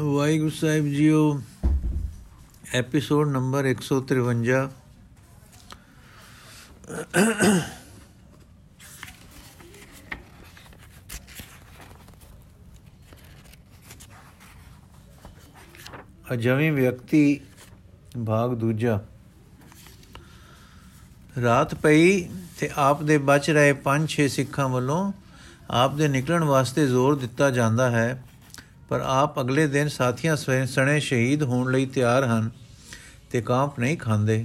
ਵਾਹਿਗੁਰੂ 0.00 0.50
ਸਾਹਿਬ 0.50 0.84
ਜੀਓ, 0.84 1.40
episode 2.74 3.28
number 3.28 3.66
153 3.66 4.68
ਅਜਵੇਂ 16.32 16.72
ਵਿਅਕਤੀ, 16.72 17.40
ਭਾਗ 18.26 18.54
ਦੂਜਾ। 18.54 19.00
ਰਾਤ 21.42 21.74
ਪਈ 21.74 22.28
ਤੇ 22.58 22.70
ਆਪ 22.76 23.02
ਦੇ 23.02 23.18
ਬਚ 23.18 23.50
ਰਹੇ 23.50 23.72
5-6 23.86 24.28
ਸਿੱਖਾਂ 24.28 24.68
ਵੱਲੋਂ 24.68 25.12
ਆਪ 25.70 25.94
ਦੇ 25.94 26.08
ਨਿਕਲਣ 26.08 26.44
ਵਾਸਤੇ 26.44 26.86
ਜ਼ੋਰ 26.86 27.16
ਦਿੱਤਾ 27.16 27.50
ਜਾਂਦਾ 27.50 27.90
ਹੈ। 27.90 28.22
ਪਰ 28.92 29.00
ਆਪ 29.00 29.40
ਅਗਲੇ 29.40 29.66
ਦਿਨ 29.66 29.88
ਸਾਥੀਆਂ 29.88 30.36
ਸਣੇ 30.66 31.00
ਸ਼ਹੀਦ 31.00 31.42
ਹੋਣ 31.42 31.70
ਲਈ 31.72 31.86
ਤਿਆਰ 31.86 32.24
ਹਨ 32.24 32.50
ਤੇ 33.30 33.40
ਕਾਂਪ 33.40 33.78
ਨਹੀਂ 33.80 33.96
ਖਾਂਦੇ। 33.96 34.44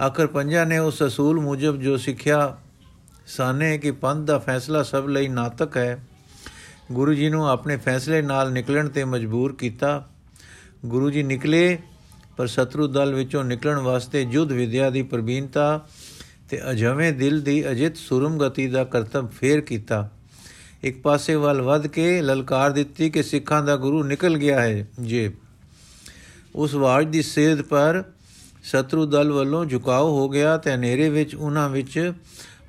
ਆਖਰ 0.00 0.26
ਪੰਜਾਂ 0.26 0.66
ਨੇ 0.66 0.78
ਉਸ 0.78 1.02
ਅਸੂਲ 1.02 1.40
ਮੁਜਬ 1.40 1.80
ਜੋ 1.80 1.96
ਸਿੱਖਿਆ 1.96 2.56
ਸਾਨੇ 3.26 3.78
ਕਿ 3.78 3.90
ਪੰਥ 3.90 4.26
ਦਾ 4.26 4.38
ਫੈਸਲਾ 4.38 4.82
ਸਭ 4.82 5.06
ਲਈ 5.08 5.28
ਨਾਤਕ 5.28 5.76
ਹੈ, 5.76 5.98
ਗੁਰੂ 6.92 7.14
ਜੀ 7.14 7.28
ਨੂੰ 7.28 7.48
ਆਪਣੇ 7.48 7.76
ਫੈਸਲੇ 7.76 8.22
ਨਾਲ 8.22 8.52
ਨਿਕਲਣ 8.52 8.88
ਤੇ 8.88 9.04
ਮਜਬੂਰ 9.04 9.54
ਕੀਤਾ। 9.54 10.08
ਗੁਰੂ 10.86 11.10
ਜੀ 11.10 11.22
ਨਿਕਲੇ, 11.22 11.78
ਪਰ 12.36 12.46
ਸ਼ਤਰੂ 12.46 12.86
ਦਲ 12.86 13.14
ਵਿੱਚੋਂ 13.14 13.44
ਨਿਕਲਣ 13.44 13.78
ਵਾਸਤੇ 13.78 14.24
ਜੁਧ 14.24 14.52
ਵਿਦਿਆ 14.52 14.90
ਦੀ 14.90 15.02
ਪ੍ਰਬੀਨਤਾ 15.02 15.86
ਤੇ 16.50 16.60
ਅਜਵੇਂ 16.70 17.12
ਦਿਲ 17.12 17.40
ਦੀ 17.40 17.70
ਅਜਿਤ 17.70 17.96
ਸੁਰਮ 17.96 18.38
ਗਤੀ 18.38 18.66
ਦਾ 18.66 18.84
ਕਰਤੱਵ 18.84 19.26
ਫੇਰ 19.26 19.60
ਕੀਤਾ। 19.60 20.08
ਇੱਕ 20.82 21.02
ਪਾਸੇ 21.02 21.34
ਵੱਲ 21.34 21.62
ਵੱਧ 21.62 21.86
ਕੇ 21.86 22.22
ਲਲਕਾਰ 22.22 22.70
ਦਿੱਤੀ 22.70 23.10
ਕਿ 23.10 23.22
ਸਿੱਖਾਂ 23.22 23.62
ਦਾ 23.62 23.76
ਗੁਰੂ 23.76 24.02
ਨਿਕਲ 24.02 24.38
ਗਿਆ 24.38 24.60
ਹੈ 24.60 24.86
ਜੇ 25.00 25.30
ਉਸ 26.54 26.74
ਆਵਾਜ਼ 26.74 27.08
ਦੀ 27.08 27.22
ਸੇਧ 27.22 27.62
ਪਰ 27.62 28.04
ਸ਼ਤਰੂ 28.62 29.06
ਦਲ 29.06 29.32
ਵੱਲੋਂ 29.32 29.66
ਝੁਕਾਓ 29.66 30.10
ਹੋ 30.10 30.28
ਗਿਆ 30.28 30.56
ਤੇ 30.56 30.74
ਹਨੇਰੇ 30.74 31.08
ਵਿੱਚ 31.08 31.34
ਉਹਨਾਂ 31.34 31.68
ਵਿੱਚ 31.68 32.12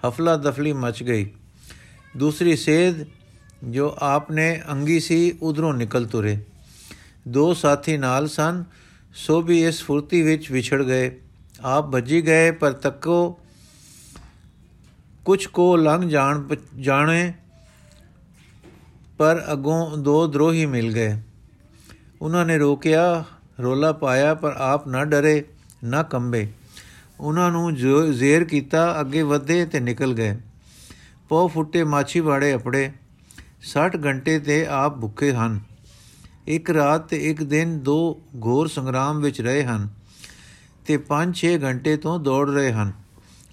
ਹਫਲਾ 0.07 0.35
ਦਫਲੀ 0.37 0.73
ਮਚ 0.73 1.03
ਗਈ। 1.03 1.29
ਦੂਸਰੀ 2.17 2.55
ਸੇਧ 2.55 2.95
ਜੋ 3.63 3.95
ਆਪਨੇ 3.97 4.61
ਅੰਗੀ 4.71 4.99
ਸੀ, 4.99 5.37
ਉਧਰੋਂ 5.41 5.73
ਨਿਕਲ 5.73 6.05
ਤੁਰੇ। 6.05 6.37
ਦੋ 7.27 7.53
ਸਾਥੀ 7.53 7.97
ਨਾਲ 7.97 8.27
ਸਨ, 8.27 8.63
ਸੋ 9.15 9.41
ਵੀ 9.41 9.65
ਇਸ 9.65 9.83
ਫੁਰਤੀ 9.83 10.21
ਵਿੱਚ 10.21 10.51
ਵਿਛੜ 10.51 10.83
ਗਏ। 10.83 11.19
ਆਪ 11.61 11.91
ਭੱਜੀ 11.91 12.21
ਗਏ, 12.25 12.51
ਪਰ 12.51 12.71
ਤੱਕੋ 12.71 13.39
ਕੁਝ 15.25 15.45
ਕੋ 15.45 15.75
ਲੰਘ 15.75 16.09
ਜਾਣ 16.09 16.55
ਜਾਣੇ 16.79 17.33
ਪਰ 19.17 19.45
ਅਗੋਂ 19.51 19.97
ਦੋ 19.97 20.27
ਦਰੋਹੀ 20.27 20.65
ਮਿਲ 20.65 20.93
ਗਏ। 20.93 21.17
ਉਹਨਾਂ 22.21 22.45
ਨੇ 22.45 22.57
ਰੋਕਿਆ, 22.57 23.23
ਰੋਲਾ 23.61 23.91
ਪਾਇਆ, 23.91 24.35
ਪਰ 24.35 24.55
ਆਪ 24.57 24.87
ਨਾ 24.87 25.05
ਡਰੇ, 25.05 25.43
ਨਾ 25.83 26.03
ਕੰਬੇ। 26.03 26.47
ਉਹਨਾਂ 27.19 27.51
ਨੂੰ 27.51 27.75
ਜੋ 27.75 28.13
ਜ਼ੇਰ 28.13 28.43
ਕੀਤਾ, 28.43 29.01
ਅੱਗੇ 29.01 29.21
ਵਧੇ 29.21 29.65
ਤੇ 29.65 29.79
ਨਿਕਲ 29.79 30.13
ਗਏ। 30.13 30.37
ਪੋ 31.29 31.47
ਫੁੱਟੇ 31.47 31.83
ਮਾਛੀ 31.83 32.19
ਵਾੜੇ 32.19 32.55
ਅਪੜੇ। 32.55 32.91
60 33.61 34.05
ਘੰਟੇ 34.05 34.39
ਤੇ 34.39 34.65
ਆਪ 34.65 34.99
ਭੁੱਖੇ 34.99 35.33
ਹਨ। 35.33 35.59
ਇੱਕ 36.47 36.69
ਰਾਤ 36.69 37.07
ਤੇ 37.07 37.29
ਇੱਕ 37.29 37.43
ਦਿਨ 37.43 37.79
ਦੋ 37.79 38.21
ਘੋਰ 38.45 38.67
ਸੰਗਰਾਮ 38.67 39.21
ਵਿੱਚ 39.21 39.41
ਰਹੇ 39.41 39.63
ਹਨ 39.63 39.89
ਤੇ 40.85 40.97
5-6 40.97 41.57
ਘੰਟੇ 41.63 41.97
ਤੋਂ 41.97 42.19
ਦੌੜ 42.19 42.49
ਰਹੇ 42.49 42.71
ਹਨ। 42.71 42.91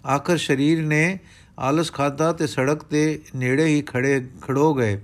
ਆਖਰ 0.06 0.36
ਸਰੀਰ 0.36 0.86
ਨੇ 0.86 1.18
ਆਲਸ 1.58 1.92
ਖਾਦਾ 1.92 2.32
ਤੇ 2.32 2.46
ਸੜਕ 2.46 2.82
ਤੇ 2.82 3.22
ਨੇੜੇ 3.36 3.64
ਹੀ 3.64 3.82
ਖੜੇ, 3.82 4.28
ਖੜੋ 4.42 4.74
ਗਏ। 4.74 5.00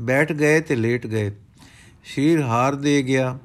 ਬੈਠ 0.00 0.32
ਗਏ 0.32 0.60
ਤੇ 0.60 0.76
ਲੇਟ 0.76 1.06
ਗਏ। 1.06 1.30
ਸ਼ੀਰ 2.04 2.42
ਹਾਰ 2.42 2.74
ਦੇ 2.74 3.02
ਗਿਆ। 3.02 3.38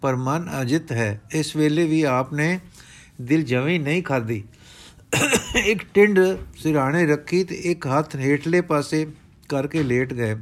ਪਰ 0.00 0.16
ਮਨ 0.16 0.48
ਅਜਿਤ 0.62 0.92
ਹੈ। 0.92 1.20
ਇਸ 1.34 1.56
ਵੇਲੇ 1.56 1.86
ਵੀ 1.86 2.02
ਆਪਨੇ 2.02 2.58
ਦਿਲ 3.20 3.42
ਜਵੇਂ 3.42 3.80
ਨਹੀਂ 3.80 4.02
ਖਾਦੀ 4.02 4.44
ਇੱਕ 5.56 5.82
ਟਿੰਡ 5.94 6.20
ਸਿਰਾਣੇ 6.58 7.06
ਰੱਖੀ 7.06 7.44
ਤੇ 7.44 7.54
ਇੱਕ 7.54 7.86
ਹੱਥ 7.86 8.16
ਹੇਠਲੇ 8.16 8.60
ਪਾਸੇ 8.60 9.06
ਕਰਕੇ 9.48 9.82
ਲੇਟ 9.82 10.14
ਗਏ। 10.14 10.34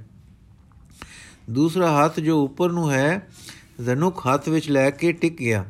ਦੂਸਰਾ 1.50 2.04
ਹੱਥ 2.04 2.20
ਜੋ 2.20 2.44
ਉੱਪਰ 2.44 2.72
ਨੂੰ 2.72 2.92
ਹੈ 2.92 3.28
ਧਨੁਕ 3.86 4.18
ਹੱਥ 4.18 4.48
ਵਿੱਚ 4.48 4.70
ਲੈ 4.70 4.90
ਕੇ 4.90 5.12
ਟਿਕ 5.12 5.36
ਗਿਆ। 5.38 5.64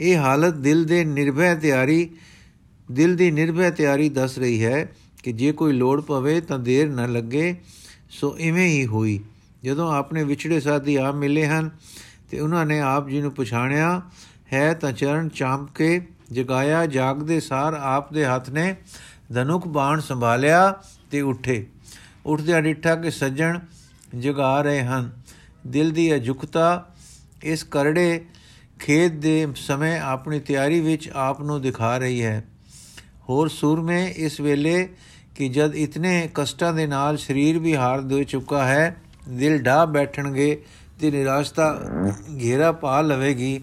ਇਹ 0.00 0.16
ਹਾਲਤ 0.16 0.54
ਦਿਲ 0.54 0.84
ਦੇ 0.84 1.04
ਨਿਰਭੈ 1.04 1.54
ਤਿਆਰੀ, 1.54 2.10
ਦਿਲ 2.92 3.16
ਦੀ 3.16 3.30
ਨਿਰਭੈ 3.30 3.70
ਤਿਆਰੀ 3.70 4.08
ਦੱਸ 4.08 4.38
ਰਹੀ 4.38 4.64
ਹੈ 4.64 4.92
ਕਿ 5.22 5.32
ਜੇ 5.32 5.52
ਕੋਈ 5.52 5.72
ਲੋੜ 5.72 6.00
ਪਵੇ 6.00 6.40
ਤਾਂ 6.40 6.58
ਦੇਰ 6.58 6.88
ਨਾ 6.88 7.06
ਲੱਗੇ। 7.06 7.54
ਸੋ 8.20 8.38
ਇਵੇਂ 8.38 8.68
ਹੀ 8.68 8.86
ਹੋਈ। 8.86 9.20
ਜਦੋਂ 9.64 9.94
ਆਪਣੇ 9.94 10.24
ਵਿਛੜੇ 10.24 10.60
ਸਾਥੀ 10.60 10.96
ਆਪ 10.96 11.14
ਮਿਲੇ 11.14 11.46
ਹਨ 11.46 11.70
ਤੇ 12.30 12.40
ਉਹਨਾਂ 12.40 12.66
ਨੇ 12.66 12.80
ਆਪ 12.80 13.08
ਜੀ 13.08 13.20
ਨੂੰ 13.20 13.32
ਪਛਾਣਿਆ, 13.32 14.02
ਹੈ 14.52 14.74
ਤਾਂ 14.74 14.92
ਚਰਨ 14.92 15.28
ਚਾਂਪ 15.28 15.72
ਕੇ 15.74 16.06
ਜਗਾਇਆ, 16.32 16.86
ਜਾਗਦੇ 16.86 17.40
ਸਾਰ 17.40 17.74
ਆਪ 17.74 18.12
ਦੇ 18.12 18.24
ਹੱਥ 18.24 18.50
ਨੇ 18.50 18.76
ਧਨੁਕ 19.34 19.68
ਬਾਣ 19.68 20.00
ਸੰਭਾਲਿਆ 20.00 20.74
ਤੇ 21.10 21.20
ਉੱਠੇ। 21.20 21.66
ਉੱਠਦਿਆਂ 22.26 22.62
ਡਿੱਠਾ 22.62 22.94
ਕਿ 22.94 23.10
ਸੱਜਣ 23.10 23.58
ਜਗਾ 24.18 24.62
ਰਹੇ 24.62 24.82
ਹਨ। 24.82 25.10
ਦਿਲ 25.66 25.90
ਦੀ 25.90 26.14
ਅਜੁਕਤਾ 26.14 26.94
ਇਸ 27.42 27.64
ਕਰੜੇ 27.64 28.24
ਖੇਤ 28.80 29.12
ਦੇ 29.12 29.46
ਸਮੇਂ 29.56 30.00
ਆਪਣੀ 30.00 30.40
ਤਿਆਰੀ 30.40 30.80
ਵਿੱਚ 30.80 31.10
ਆਪ 31.14 31.40
ਨੂੰ 31.40 31.62
ਦਿਖਾ 31.62 31.98
ਰਹੀ 31.98 32.22
ਹੈ। 32.22 32.44
ਹੋਰ 33.28 33.48
ਸੂਰਮੇ 33.48 34.06
ਇਸ 34.16 34.40
ਵੇਲੇ 34.40 34.88
ਕਿ 35.36 35.48
ਜਦ 35.48 35.74
ਇਤਨੇ 35.74 36.28
ਕਸ਼ਟਾਂ 36.34 36.72
ਦੇ 36.72 36.86
ਨਾਲ 36.86 37.16
ਸਰੀਰ 37.16 37.58
ਵੀ 37.58 37.76
ਹਾਰ 37.76 38.00
ਦੇ 38.00 38.24
ਚੁੱਕਾ 38.24 38.64
ਹੈ, 38.64 38.96
ਦਿਲ 39.28 39.62
ਢਾ 39.62 39.84
ਬੈਠਣਗੇ 39.84 40.62
ਤੇ 41.00 41.10
ਨਿਰਾਸ਼ਤਾ 41.10 41.80
ਘੇਰਾ 42.42 42.72
ਪਾ 42.72 43.00
ਲਵੇਗੀ। 43.00 43.60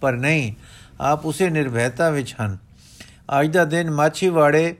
ਪਰ 0.00 0.12
ਨਹੀਂ, 0.12 0.54
ਆਪ 1.00 1.26
ਉਸੇ 1.26 1.50
ਨਿਰਭੈਤਾ 1.50 2.10
ਵਿੱਚ 2.10 2.34
ਹਨ। 2.42 2.58
ਅੱਜ 3.40 3.52
ਦਾ 3.52 3.64
ਦਿਨ 3.64 3.90
ਮਾਛੀਵਾੜੇ 3.90 4.76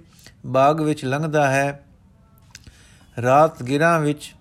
ਬਾਗ 0.46 0.80
ਵਿੱਚ 0.80 1.04
ਲੰਘਦਾ 1.04 1.50
ਹੈ। 1.50 1.84
ਰਾਤ 3.22 3.62
ਗਿਰਾਂ 3.62 4.00
ਵਿੱਚ 4.00 4.34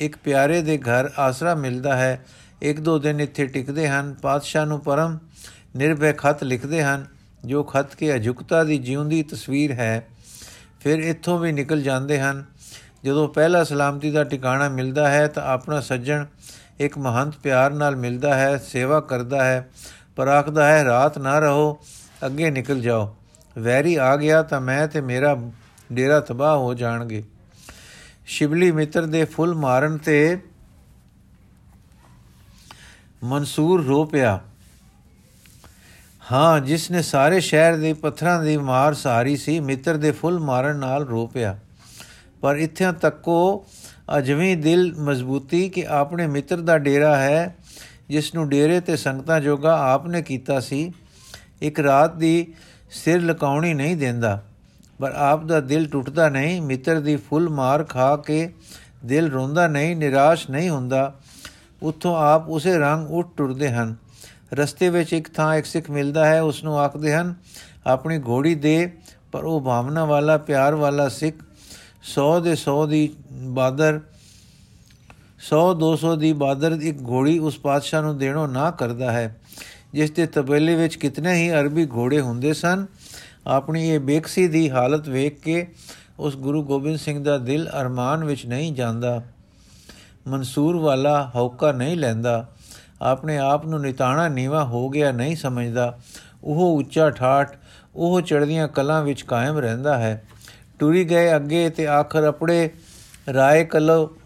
ਇੱਕ 0.00 0.16
ਪਿਆਰੇ 0.16 0.62
ਦੇ 0.62 0.78
ਘਰ 0.78 1.10
ਆਸਰਾ 1.18 1.54
ਮਿਲਦਾ 1.54 1.96
ਹੈ। 1.96 2.24
ਇੱਕ 2.62 2.80
ਦੋ 2.80 2.98
ਦਿਨ 2.98 3.20
ਇੱਥੇ 3.20 3.46
ਟਿਕਦੇ 3.46 3.88
ਹਨ। 3.88 4.14
ਪਾਤਸ਼ਾਹ 4.14 4.66
ਨੂੰ 4.66 4.80
ਪਰਮ 4.80 5.18
ਨਿਰਭੈ 5.76 6.12
ਖਤ 6.12 6.44
ਲਿਖਦੇ 6.44 6.82
ਹਨ, 6.82 7.06
ਜੋ 7.44 7.62
ਖਤ 7.62 7.94
ਕੇ 7.94 8.14
ਅਜੁਕਤਾ 8.14 8.64
ਦੀ 8.64 8.78
ਜਿਉਂਦੀ 8.78 9.22
ਤਸਵੀਰ 9.22 9.72
ਹੈ। 9.72 10.06
ਫਿਰ 10.86 10.98
ਇੱਥੋਂ 10.98 11.38
ਵੀ 11.38 11.52
ਨਿਕਲ 11.52 11.82
ਜਾਂਦੇ 11.82 12.20
ਹਨ। 12.20 12.44
ਜਦੋਂ 13.04 13.28
ਪਹਿਲਾ 13.28 13.64
ਸਲਾਮਤੀ 13.64 14.10
ਦਾ 14.10 14.24
ਟਿਕਾਣਾ 14.24 14.68
ਮਿਲਦਾ 14.68 15.08
ਹੈ 15.10 15.26
ਤਾਂ 15.26 15.42
ਆਪਣਾ 15.42 15.80
ਸੱਜਣ 15.80 16.24
ਇੱਕ 16.80 16.98
ਮਹੰਤ 16.98 17.36
ਪਿਆਰ 17.36 17.70
ਨਾਲ 17.70 17.96
ਮਿਲਦਾ 17.96 18.34
ਹੈ, 18.34 18.56
ਸੇਵਾ 18.56 19.00
ਕਰਦਾ 19.00 19.44
ਹੈ, 19.44 19.68
ਪਰ 20.16 20.28
ਆਖਦਾ 20.28 20.66
ਹੈ, 20.66 20.84
ਰਾਤ 20.84 21.18
ਨਾ 21.18 21.38
ਰਹੋ, 21.38 21.78
ਅੱਗੇ 22.26 22.50
ਨਿਕਲ 22.50 22.80
ਜਾਓ। 22.80 23.16
ਵੈਰੀ 23.58 23.94
ਆ 23.94 24.16
ਗਿਆ 24.16 24.42
ਤਾਂ 24.42 24.60
ਮੈਂ 24.60 24.88
ਤੇ 24.88 25.00
ਮੇਰਾ 25.00 25.36
ਡੇਰਾ 25.92 26.20
ਤਬਾਹ 26.20 26.56
ਹੋ 26.56 26.74
ਜਾਣਗੇ। 26.74 27.22
ਸ਼ਿਵਲੀ 28.26 28.70
ਮਿੱਤਰ 28.72 29.06
ਦੇ 29.06 29.24
ਫੁੱਲ 29.24 29.54
ਮਾਰਨ 29.54 29.98
ਤੇ 29.98 30.38
ਮਨਸੂਰ 33.24 33.84
ਰੋ 33.84 34.04
ਪਿਆ। 34.04 34.40
ਹਾਂ 36.32 36.60
ਜਿਸ 36.60 36.90
ਨੇ 36.90 37.02
ਸਾਰੇ 37.02 37.40
ਸ਼ਹਿਰ 37.40 37.76
ਦੇ 37.76 37.92
ਪੱਥਰਾਂ 37.92 38.42
ਦੀ 38.42 38.56
ਮਾਰ 38.56 38.94
ਸਾਰੀ 38.94 39.36
ਸੀ, 39.36 39.60
ਮਿੱਤਰ 39.60 39.96
ਦੇ 39.96 40.10
ਫੁੱਲ 40.10 40.38
ਮਾਰਨ 40.38 40.76
ਨਾਲ 40.76 41.04
ਰੋ 41.04 41.26
ਪਿਆ 41.26 41.58
ਪਰ 42.40 42.56
ਇੱਥੇ 42.56 42.92
ਤੱਕੋ 42.92 43.66
ਅਜਵੇਂ 44.18 44.56
ਦਿਲ 44.56 44.94
ਮਜ਼ਬੂਤੀ 44.98 45.68
ਕਿ 45.68 45.86
ਆਪਣੇ 45.86 46.26
ਮਿੱਤਰ 46.26 46.56
ਦਾ 46.56 46.78
ਡੇਰਾ 46.78 47.16
ਹੈ 47.16 47.56
ਜਿਸ 48.08 48.34
ਨੂੰ 48.34 48.48
ਡੇਰੇ 48.48 48.80
ਤੇ 48.80 48.96
ਸੰਗਤਾਂ 48.96 49.40
ਜੋਗਾ 49.40 49.92
ਆਪਨੇ 49.92 50.22
ਕੀਤਾ 50.22 50.60
ਸੀ, 50.60 50.92
ਇੱਕ 51.62 51.80
ਰਾਤ 51.80 52.16
ਦੀ 52.16 52.54
ਸਿਰ 52.90 53.22
ਲਕਾਉਣੀ 53.22 53.74
ਨਹੀਂ 53.74 53.96
ਦਿੰਦਾ। 53.96 54.42
ਪਰ 54.98 55.12
ਆਪ 55.16 55.44
ਦਾ 55.44 55.60
ਦਿਲ 55.60 55.88
ਟੁੱਟਦਾ 55.88 56.28
ਨਹੀਂ, 56.28 56.62
ਮਿੱਤਰ 56.62 57.00
ਦੀ 57.00 57.16
ਫੁੱਲ 57.16 57.48
ਮਾਰ 57.48 57.84
ਖਾ 57.84 58.16
ਕੇ 58.16 58.54
ਦਿਲ 59.04 59.30
ਰੋਂਦਾ 59.30 59.66
ਨਹੀਂ, 59.66 59.96
ਨਿਰਾਸ਼ 59.96 60.50
ਨਹੀਂ 60.50 60.70
ਹੁੰਦਾ। 60.70 61.14
ਉੱਥੋਂ 61.82 62.16
ਆਪ 62.16 62.48
ਉਸੇ 62.48 62.78
ਰੰਗ 62.78 63.10
ਉੱਠ 63.10 63.28
ਟੁਰਦੇ 63.36 63.70
ਹਨ। 63.70 63.94
ਰਸਤੇ 64.52 64.88
ਵਿੱਚ 64.88 65.12
ਇੱਕ 65.12 65.28
ਥਾਂ 65.28 65.54
ਇੱਕ 65.54 65.66
ਸਿੱਖ 65.66 65.90
ਮਿਲਦਾ 65.90 66.26
ਹੈ 66.26 66.40
ਉਸ 66.42 66.62
ਨੂੰ 66.64 66.78
ਆਖਦੇ 66.80 67.14
ਹਨ, 67.14 67.34
ਆਪਣੀ 67.86 68.18
ਘੋੜੀ 68.18 68.54
ਦੇ 68.54 68.90
ਪਰ 69.32 69.44
ਉਹ 69.44 69.60
ਭਾਵਨਾ 69.60 70.04
ਵਾਲਾ, 70.04 70.36
ਪਿਆਰ 70.38 70.74
ਵਾਲਾ 70.74 71.08
ਸਿੱਖ 71.08 71.36
100 72.04 72.40
ਦੇ 72.40 72.54
100 72.54 72.86
ਦੀ 72.86 73.08
ਬਾਦਰ 73.32 74.00
100 75.40 75.62
200 75.74 76.14
ਦੀ 76.16 76.32
ਬਾਦਰ 76.32 76.78
ਇੱਕ 76.82 77.02
ਘੋੜੀ 77.08 77.38
ਉਸ 77.38 77.58
ਪਾਤਸ਼ਾਹ 77.58 78.02
ਨੂੰ 78.02 78.16
ਦੇਣੋਂ 78.18 78.48
ਨਾ 78.48 78.70
ਕਰਦਾ 78.70 79.12
ਹੈ, 79.12 79.36
ਜਿਸ 79.92 80.10
ਦੇ 80.10 80.26
ਤਬੇਲੇ 80.26 80.74
ਵਿੱਚ 80.74 80.96
ਕਿਤਨੇ 80.96 81.34
ਹੀ 81.34 81.50
ਅਰਬੀ 81.50 81.86
ਘੋੜੇ 81.86 82.20
ਹੁੰਦੇ 82.20 82.52
ਸਨ। 82.52 82.86
ਆਪਣੀ 83.46 83.88
ਇਹ 83.88 84.00
ਬੇਕਸੀ 84.00 84.48
ਦੀ 84.48 84.70
ਹਾਲਤ 84.70 85.08
ਵੇਖ 85.08 85.40
ਕੇ 85.40 85.66
ਉਸ 86.18 86.36
ਗੁਰੂ 86.36 86.62
ਗੋਬਿੰਦ 86.64 86.98
ਸਿੰਘ 86.98 87.22
ਦਾ 87.24 87.38
ਦਿਲ 87.38 87.68
ਅਰਮਾਨ 87.80 88.24
ਵਿੱਚ 88.24 88.46
ਨਹੀਂ 88.46 88.72
ਜਾਂਦਾ, 88.74 89.22
ਮਨਸੂਰ 90.26 90.76
ਵਾਲਾ 90.76 91.30
ਹੌਕਾ 91.34 91.72
ਨਹੀਂ 91.72 91.96
ਲੈਂਦਾ। 91.96 92.46
ਆਪਣੇ 93.02 93.38
ਆਪ 93.38 93.66
ਨੂੰ 93.66 93.80
ਨਿਤਾਣਾ 93.80 94.28
ਨੀਵਾ 94.28 94.64
ਹੋ 94.64 94.88
ਗਿਆ 94.88 95.12
ਨਹੀਂ 95.12 95.36
ਸਮਝਦਾ। 95.36 95.98
ਉਹ 96.44 96.78
ਉੱਚਾ 96.78 97.10
ਠਾਠ, 97.10 97.56
ਉਹ 97.96 98.20
ਚੜ੍ਹਦੀਆਂ 98.20 98.68
ਕਲਾਂ 98.68 99.02
ਵਿੱਚ 99.02 99.22
ਕਾਇਮ 99.22 99.58
ਰਹਿੰਦਾ 99.58 99.98
ਹੈ। 99.98 100.22
ਟੁਰੀ 100.78 101.04
ਗਏ 101.04 101.36
ਅੱਗੇ 101.36 101.70
ਤੇ 101.70 101.86
ਆਖਰ 101.86 102.24
ਆਪਣੇ 102.24 102.70
ਰਾਏ 103.34 103.64
ਕਲੋ, 103.64 104.16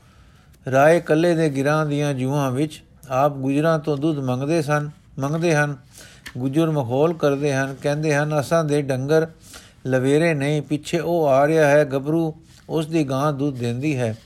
ਰਾਏ 0.70 1.00
ਕੱਲੇ 1.00 1.34
ਦੇ 1.34 1.48
ਗਿਰਾਂ 1.48 1.86
ਦੀਆਂ 1.86 2.14
ਜੂਹਾਂ 2.14 2.50
ਵਿੱਚ 2.50 2.82
ਆਪ 3.10 3.32
ਗੁਜਰਾਂ 3.32 3.78
ਤੋਂ 3.78 3.96
ਦੁੱਧ 3.96 4.18
ਮੰਗਦੇ 4.18 4.62
ਸਨ, 4.62 4.90
ਮੰਗਦੇ 5.18 5.54
ਹਨ, 5.54 5.76
ਗੁਜਰ 6.38 6.70
ਮਖੌਲ 6.70 7.14
ਕਰਦੇ 7.14 7.54
ਹਨ, 7.54 7.76
ਕਹਿੰਦੇ 7.82 8.14
ਹਨ, 8.14 8.40
ਅਸਾਂ 8.40 8.64
ਦੇ 8.64 8.82
ਡੰਗਰ 8.82 9.26
ਲਵੇਰੇ 9.86 10.34
ਨਹੀਂ, 10.34 10.62
ਪਿੱਛੇ 10.62 10.98
ਉਹ 10.98 11.26
ਆ 11.26 11.46
ਰਿਹਾ 11.46 11.68
ਹੈ, 11.68 11.84
ਗੱਭਰੂ 11.84 12.34
ਉਸ 12.68 12.86
ਦੀ 12.86 13.04
ਗਾਂ 13.04 13.32
ਦੁੱਧ 13.32 13.58
ਦਿੰਦੀ 13.58 13.98
ਹੈ। 13.98 14.16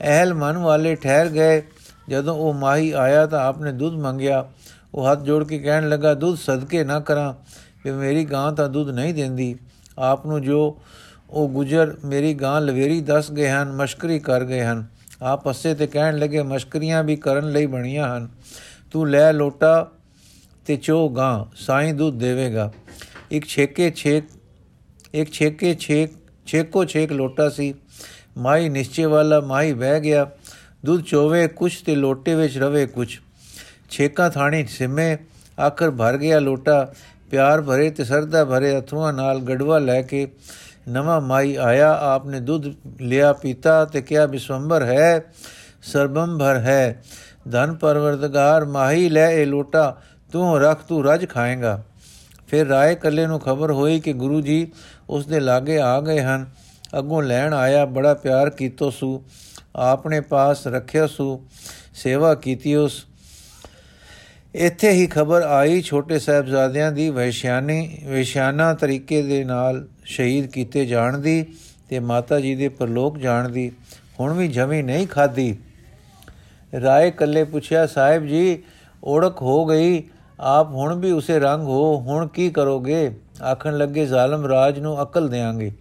ਅਹਲ 0.00 0.34
ਮਨ 0.34 0.58
ਵਾਲੇ 0.58 0.94
ਠਹਿਰ 0.94 1.28
ਗਏ। 1.28 1.62
ਜਦੋਂ 2.08 2.34
ਉਹ 2.34 2.54
ਮਾਹੀ 2.54 2.90
ਆਇਆ 2.90 3.26
ਤਾਂ 3.26 3.46
ਆਪਨੇ 3.46 3.72
ਦੁੱਧ 3.72 3.94
ਮੰਗਿਆ। 3.94 4.48
ਉਹ 4.94 5.12
ਹੱਥ 5.12 5.22
ਜੋੜ 5.22 5.44
ਕੇ 5.44 5.58
ਕਹਿਣ 5.58 5.88
ਲੱਗਾ, 5.88 6.14
ਦੁੱਧ 6.14 6.38
ਸਦਕੇ 6.38 6.84
ਨਾ 6.84 7.00
ਕਰਾਂ 7.00 7.34
ਕਿ 7.82 7.90
ਮੇਰੀ 7.90 8.24
ਗਾਂ 8.24 8.52
ਤਾਂ 8.52 8.68
ਦੁੱਧ 8.68 8.90
ਨਹੀਂ 8.90 9.14
ਦਿੰਦੀ। 9.14 9.56
ਆਪ 9.98 10.26
ਨੂੰ 10.26 10.42
ਜੋ 10.42 10.78
ਉਹ 11.30 11.48
ਗੁਜਰ 11.48 11.96
ਮੇਰੀ 12.04 12.34
ਗਾਂ 12.34 12.60
ਲਵੇਰੀ 12.60 13.00
ਦੱਸ 13.00 13.32
ਗਏ 13.32 13.48
ਹਨ, 13.48 13.72
ਮਸ਼ਕਰੀ 13.72 14.18
ਕਰ 14.18 14.44
ਗਏ 14.44 14.62
ਹਨ। 14.62 14.84
ਆਪ 15.22 15.48
ਹੱਸੇ 15.48 15.74
ਤੇ 15.74 15.86
ਕਹਿਣ 15.86 16.18
ਲੱਗੇ, 16.18 16.42
ਮਸ਼ਕਰੀਆਂ 16.42 17.04
ਵੀ 17.04 17.16
ਕਰਨ 17.16 17.50
ਲਈ 17.50 17.66
ਬਣੀਆਂ 17.66 18.16
ਹਨ। 18.16 18.28
ਤੂੰ 18.92 19.10
ਲੈ 19.10 19.32
ਲੋਟਾ 19.32 19.88
ਤੇ 20.66 20.76
ਚੋ 20.76 21.08
ਗਾਂ, 21.08 21.44
ਸਾਈਂ 21.56 21.94
ਦੁੱਧ 21.94 22.18
ਦੇਵੇਗਾ। 22.18 22.72
ਇੱਕ 23.30 23.46
ਛੇਕੇ 23.46 23.90
ਛੇਕ, 23.90 24.24
ਇੱਕ 25.14 25.32
ਛੇਕੇ 25.32 25.74
ਛੇਕ, 25.74 26.10
ਛੇਕੋ 26.46 26.84
ਛੇਕ 26.84 27.12
ਲੋਟਾ 27.12 27.48
ਸੀ। 27.48 27.74
ਮਾਈ 28.38 28.68
ਨਿਸ਼ਚੇ 28.68 29.04
ਵਾਲਾ 29.04 29.40
ਮਾਈ 29.40 29.72
ਬਹਿ 29.72 30.00
ਗਿਆ। 30.00 30.30
ਦੁੱਧ 30.86 31.04
ਚੋਵੇ, 31.04 31.46
ਕੁਛ 31.48 31.82
ਤੇ 31.82 31.94
ਲੋਟੇ 31.94 32.34
ਵਿੱਚ 32.34 32.58
ਰਵੇ 32.58 32.86
ਕੁਛ। 32.86 33.20
ਛੇਕਾ 33.90 34.28
ਥਾਣੀ 34.28 34.64
ਸਿਮੇ, 34.66 35.16
ਆਖਰ 35.60 35.90
ਭਰ 35.90 36.16
ਗਿਆ 36.16 36.38
ਲੋਟਾ। 36.38 36.92
ਪਿਆਰ 37.30 37.62
ਭਰੇ 37.62 37.90
ਤੇ 37.90 38.04
ਸਰਦਾ 38.04 38.44
ਭਰੇ 38.44 38.78
ਅਥਵਾ 38.78 39.12
ਨਾਲ 39.12 39.40
ਗੜਵਾ 39.40 39.78
ਲੈ 39.78 40.02
ਕੇ 40.02 40.28
ਨਵਾਂ 40.88 41.20
ਮਾਈ 41.20 41.56
ਆਇਆ। 41.56 41.92
ਆਪਨੇ 41.92 42.40
ਦੁੱਧ 42.40 42.74
ਲਿਆ 43.00 43.32
ਪੀਤਾ 43.32 43.84
ਤੇ 43.84 44.02
ਕਿਹਾ 44.02 44.26
ਬਿਸਵੰਬਰ 44.26 44.82
ਹੈ 44.82 45.24
ਸਰਬਮ 45.82 46.38
ਭਰ 46.38 46.56
ਹੈ। 46.56 47.02
ਧਨ 47.50 47.74
ਪਰਵਰਦਗਾਰ 47.74 48.64
ਮਾਹੀ, 48.64 49.08
ਲੈ 49.08 49.30
ਇਹ 49.30 49.46
ਲੋਟਾ। 49.46 49.96
ਤੂੰ 50.32 50.60
ਰੱਖ, 50.60 50.82
ਤੂੰ 50.82 51.04
ਰਜ 51.04 51.28
ਖਾਏਗਾ। 51.28 51.82
ਫਿਰ 52.48 52.66
ਰਾਏ 52.66 52.94
ਕੱਲੇ 52.94 53.26
ਨੂੰ 53.26 53.40
ਖਬਰ 53.40 53.70
ਹੋਈ 53.70 54.00
ਕਿ 54.00 54.12
ਗੁਰੂ 54.12 54.40
ਜੀ 54.40 54.72
ਉਸ 55.10 55.26
ਦੇ 55.26 55.40
ਲਾਗੇ 55.40 55.78
ਆ 55.78 56.00
ਗਏ 56.00 56.20
ਹਨ। 56.20 56.46
ਅੱਗੋਂ 56.98 57.22
ਲੈਣ 57.22 57.54
ਆਇਆ, 57.54 57.84
ਬੜਾ 57.86 58.14
ਪਿਆਰ 58.14 58.50
ਕੀਤੋ 58.50 58.90
ਸੂ। 58.90 59.22
ਆਪਣੇ 59.76 60.20
ਪਾਸ 60.20 60.66
ਰੱਖਿਆ 60.66 61.06
ਸੂ, 61.06 61.46
ਸੇਵਾ 61.94 62.34
ਕੀਤੀ 62.34 62.74
ਉਸ। 62.74 63.06
ਇੱਥੇ 64.54 64.90
ਹੀ 64.90 65.06
ਖਬਰ 65.06 65.42
ਆਈ, 65.42 65.82
ਛੋਟੇ 65.82 66.18
ਸਾਹਿਬਜ਼ਾਦਿਆਂ 66.18 66.92
ਦੀ 66.92 67.08
ਵਹਿਸ਼ਿਆਨੀ 67.10 67.98
ਵਿਸ਼ਾਨਾ 68.04 68.74
ਤਰੀਕੇ 68.74 69.22
ਦੇ 69.22 69.44
ਨਾਲ 69.44 69.86
ਸ਼ਹੀਦ 70.04 70.46
ਕੀਤੇ 70.46 70.86
ਜਾਣ 70.86 71.18
ਦੀ 71.18 71.44
ਤੇ 71.88 71.98
ਮਾਤਾ 71.98 72.40
ਜੀ 72.40 72.54
ਦੇ 72.54 72.68
ਪਰਲੋਕ 72.68 73.18
ਜਾਣ 73.18 73.48
ਦੀ। 73.48 73.72
ਹੁਣ 74.20 74.32
ਵੀ 74.32 74.48
ਜਮੀ 74.48 74.82
ਨਹੀਂ 74.82 75.06
ਖਾਦੀ 75.06 75.56
ਰਾਏ 76.82 77.10
ਕੱਲੇ 77.10 77.44
ਪੁੱਛਿਆ, 77.44 77.86
ਸਾਹਿਬ 77.86 78.26
ਜੀ 78.26 78.62
ਓੜਕ 79.04 79.42
ਹੋ 79.42 79.66
ਗਈ। 79.66 80.02
ਆਪ 80.40 80.70
ਹੁਣ 80.70 80.94
ਵੀ 80.94 81.10
ਉਸੇ 81.10 81.38
ਰੰਗ 81.38 81.62
ਹੋ, 81.62 82.00
ਹੁਣ 82.00 82.26
ਕੀ 82.26 82.50
ਕਰੋਗੇ? 82.50 83.10
ਆਖਣ 83.42 83.78
ਲੱਗੇ, 83.78 84.06
ਜ਼ਾਲਮ 84.06 84.46
ਰਾਜ 84.46 84.78
ਨੂੰ 84.78 85.02
ਅਕਲ 85.02 85.28
ਦੇਾਂਗੇ 85.28 85.72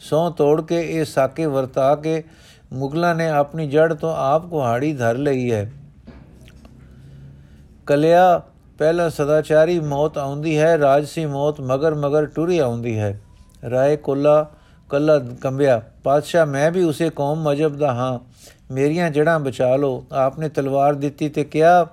ਸੌ 0.00 0.30
ਤੋੜ 0.30 0.60
ਕੇ 0.62 0.80
ਇਹ 0.80 1.04
ਸਾਕੇ 1.04 1.46
ਵਰਤਾ 1.46 1.94
ਕੇ 1.96 2.22
ਮੁਗਲਾਂ 2.72 3.14
ਨੇ 3.14 3.28
ਆਪਣੀ 3.28 3.68
ਜੜ 3.68 3.94
ਤੋਂ 3.94 4.14
ਆਪ 4.16 4.46
ਕੁਹਾੜੀ 4.46 4.92
ਧਰ 4.92 5.16
ਲਈ 5.16 5.52
ਹੈ। 5.52 5.72
ਕਲਿਆ, 7.86 8.42
ਪਹਿਲਾ 8.78 9.08
ਸਦਾਚਾਰੀ 9.08 9.80
ਮੌਤ 9.80 10.18
ਆਉਂਦੀ 10.18 10.58
ਹੈ, 10.58 10.78
ਰਾਜਸੀ 10.78 11.26
ਮੌਤ 11.26 11.60
ਮਗਰ 11.60 11.94
ਮਗਰ 11.94 12.26
ਟੁਰੀ 12.26 12.58
ਆਉਂਦੀ 12.58 12.98
ਹੈ। 12.98 13.20
ਰਾਏ 13.70 13.96
ਕੋਲਾ, 13.96 14.50
ਕੱਲਾ 14.90 15.18
ਕੰਬਿਆ, 15.18 15.82
ਪਾਤਸ਼ਾਹ, 16.04 16.46
ਮੈਂ 16.46 16.70
ਵੀ 16.70 16.84
ਉਸੇ 16.84 17.10
ਕੌਮ 17.10 17.42
ਮਜਬ 17.42 17.76
ਦਾ 17.76 17.92
ਹਾਂ। 17.92 18.18
ਮੇਰੀਆਂ 18.74 19.10
ਜੜਾਂ 19.10 19.40
ਬਚਾ 19.40 19.76
ਲਓ। 19.76 20.04
ਆਪਨੇ 20.12 20.48
ਤਲਵਾਰ 20.48 20.94
ਦਿੱਤੀ 20.94 21.28
ਤੇ 21.28 21.44
ਕਿਹਾ, 21.44 21.86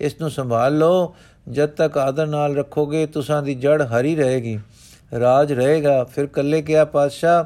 ਇਸ 0.00 0.20
ਨੂੰ 0.20 0.30
ਸੰਭਾਲ 0.30 0.78
ਲਓ। 0.78 1.14
ਜਦ 1.50 1.68
ਤੱਕ 1.68 1.98
ਆਦਰ 1.98 2.26
ਨਾਲ 2.26 2.56
ਰੱਖੋਗੇ, 2.56 3.06
ਤੁਸਾਂ 3.06 3.42
ਦੀ 3.42 3.54
ਜੜ 3.54 3.82
ਹਰੀ 3.82 4.16
ਰਹੇਗੀ। 4.16 4.60
ਰਾਜ 5.20 5.52
ਰਹੇਗਾ। 5.52 6.04
ਫਿਰ 6.04 6.26
ਕੱਲੇ 6.26 6.62
ਕਿਹਾ, 6.62 6.84
ਪਾਤਸ਼ਾਹ, 6.84 7.44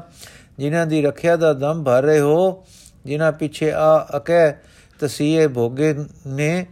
ਜਿਨ੍ਹਾਂ 0.57 0.87
ਦੀ 0.87 1.01
ਰੱਖਿਆ 1.01 1.35
ਦਾ 1.35 1.53
ਦਮ 1.53 1.83
ਭਰ 1.83 2.03
ਰਹੇ 2.03 2.19
ਹੋ 2.19 2.63
ਜਿਨ੍ਹਾਂ 3.05 3.31
ਪਿੱਛੇ 3.31 3.71
ਆ 3.71 4.07
ਅਕੈ 4.17 4.51
ਤਸੀਏ 4.99 5.47
ਭੋਗੇ 5.47 5.95
ਨੇ, 6.27 6.65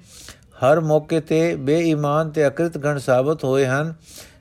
ਹਰ 0.64 0.80
ਮੌਕੇ 0.80 1.20
ਤੇ 1.20 1.56
ਬੇਈਮਾਨ 1.56 2.30
ਤੇ 2.30 2.48
ਅਕ੍ਰਿਤ 2.48 2.78
ਗਣ 2.78 2.98
ਸਾਬਤ 2.98 3.44
ਹੋਏ 3.44 3.66
ਹਨ। 3.66 3.94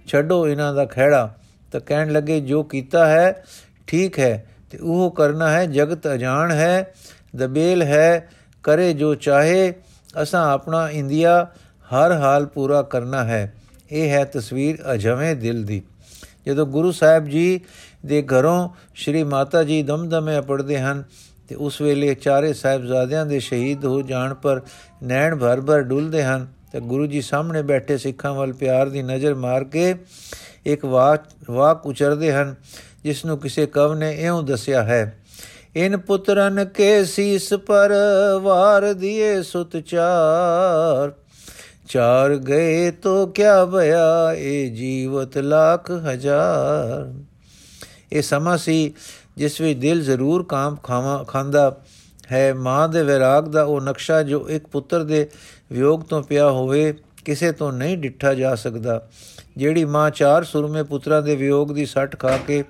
ਛੱਡੋ 0.06 0.48
ਇਹਨਾਂ 0.48 0.74
ਦਾ 0.74 0.84
ਖਹਿੜਾ। 0.84 1.34
ਤਾਂ 1.72 1.80
ਕਹਿਣ 1.80 2.12
ਲੱਗੇ, 2.12 2.40
ਜੋ 2.40 2.62
ਕੀਤਾ 2.62 3.06
ਹੈ, 3.06 3.44
ਠੀਕ 3.86 4.18
ਹੈ, 4.18 4.46
ਤੇ 4.70 4.78
ਉਹ 4.78 5.10
ਕਰਨਾ 5.10 5.50
ਹੈ, 5.50 5.66
ਜਗਤ 5.66 6.08
ਅਜਾਣ 6.08 6.52
ਹੈ, 6.52 6.94
ਦਬੇਲ 7.36 7.82
ਹੈ, 7.82 8.28
ਕਰੇ 8.62 8.92
ਜੋ 8.92 9.14
ਚਾਹੇ, 9.14 9.74
ਅਸਾਂ 10.22 10.52
ਆਪਣਾ 10.52 10.90
ਇੰਡੀਆ 10.90 11.46
ਹਰ 11.82 12.12
ਹਾਲ 12.12 12.46
ਪੂਰਾ 12.46 12.82
ਕਰਨਾ 12.82 13.24
ਹੈ। 13.24 13.54
ਇਹ 13.92 14.10
ਹੈ 14.10 14.24
ਤਸਵੀਰ 14.24 14.78
ਅਜਵੇਂ 14.94 15.36
ਦਿਲ 15.36 15.64
ਦੀ। 15.64 15.82
ਜਦੋਂ 16.46 16.66
ਗੁਰੂ 16.66 16.92
ਸਾਹਿਬ 16.92 17.24
ਜੀ 17.24 17.60
ਦੇ 18.06 18.22
ਘਰੋਂ 18.22 18.68
ਸ਼੍ਰੀ 18.94 19.22
ਮਾਤਾ 19.22 19.64
ਜੀ 19.64 19.82
ਦਮਦਮੇ 19.82 20.40
ਪੜਦੇ 20.40 20.78
ਹਨ 20.78 21.04
ਤੇ 21.48 21.54
ਉਸ 21.54 21.80
ਵੇਲੇ 21.80 22.14
ਚਾਰੇ 22.14 22.52
ਸਾਹਿਬਜ਼ਾਦਿਆਂ 22.52 23.26
ਦੇ 23.26 23.40
ਸ਼ਹੀਦ 23.40 23.84
ਹੋ 23.84 24.02
ਜਾਣ 24.02 24.34
ਪਰ 24.34 24.60
ਨੈਣ 25.02 25.36
ਭਰ-ਭਰ 25.36 25.82
ਡੁੱਲਦੇ 25.82 26.24
ਹਨ। 26.24 26.46
ਤੇ 26.72 26.80
ਗੁਰੂ 26.80 27.06
ਜੀ 27.06 27.22
ਸਾਹਮਣੇ 27.22 27.62
ਬੈਠੇ 27.62 27.98
ਸਿੱਖਾਂ 27.98 28.34
ਵੱਲ 28.34 28.52
ਪਿਆਰ 28.52 28.88
ਦੀ 28.88 29.02
ਨਜ਼ਰ 29.02 29.34
ਮਾਰ 29.34 29.64
ਕੇ 29.64 29.94
ਇੱਕ 30.66 30.84
ਵਾਕ 30.84 31.20
ਵਾਕ 31.50 31.86
ਉਚਰਦੇ 31.86 32.32
ਹਨ, 32.32 32.54
ਜਿਸ 33.04 33.24
ਨੂੰ 33.24 33.38
ਕਿਸੇ 33.38 33.66
ਕਵ 33.66 33.94
ਨੇ 33.94 34.12
ਇਉਂ 34.12 34.42
ਦੱਸਿਆ 34.42 34.82
ਹੈ, 34.82 35.18
ਇਨ 35.76 35.96
ਪੁੱਤਰਨ 35.96 36.64
ਕੇ 36.64 37.04
ਸੀਸ 37.04 37.52
ਪਰ 37.52 37.92
ਵਾਰ 38.42 38.92
ਦਿਏ 38.92 39.42
ਸੁਤ 39.42 39.76
ਚਾਰ। 39.76 41.12
ਚਾਰ 41.88 42.36
ਗਏ 42.36 42.90
ਤੋ 42.90 43.26
ਕਿਆ 43.26 43.66
ਭਇਆ 43.66 44.34
ਇਹ 44.36 44.72
ਜੀਵਤ 44.72 45.38
ਲੱਖ 45.38 45.90
ਹਜ਼ਾਰ। 45.90 47.14
ਇਹ 48.12 48.22
ਸਮਾਂ 48.22 48.58
ਸੀ 48.58 48.94
ਜਿਸ 49.37 49.61
ਵਿੱਚ 49.61 49.81
ਦਿਲ 49.81 50.02
ਜ਼ਰੂਰ 50.02 50.43
ਕਾਮ 50.43 50.76
ਖਾਵਾ, 50.76 51.25
ਖਾਂਦਾ 51.29 51.76
ਹੈ। 52.32 52.55
ਮਾਂ 52.55 52.88
ਦੇ 52.88 53.02
ਵਿਰਾਗ 53.02 53.49
ਦਾ 53.49 53.62
ਉਹ 53.62 53.81
ਨਕਸ਼ਾ 53.81 54.23
ਜੋ 54.23 54.50
ਇੱਕ 54.50 54.67
ਪੁੱਤਰ 54.67 55.05
ਦੇ 55.05 55.31
ਵਿਯੋਗ 55.73 56.00
ਤੋਂ 56.00 56.23
ਪਿਆ 56.23 56.50
ਹੋਵੇ, 56.50 56.94
ਕਿਸੇ 57.25 57.52
ਤੋਂ 57.52 57.73
ਨਹੀਂ 57.73 57.99
ਡਿੱਠਾ 57.99 58.34
ਜਾ 58.34 58.55
ਸਕਦਾ। 58.55 59.08
ਜਿਹੜੀ 59.56 59.84
ਮਾਂ 59.84 60.11
ਚਾਰ 60.11 60.44
ਸੁਰਮੇ 60.44 60.82
ਪੁੱਤਰਾਂ 60.82 61.23
ਦੇ 61.23 61.37
ਵਿਯੋਗ 61.37 61.73
ਦੀ 61.73 61.87
ਸੱਟ 61.87 62.19
ਖਾ 62.19 62.37
ਕੇ 62.37 62.64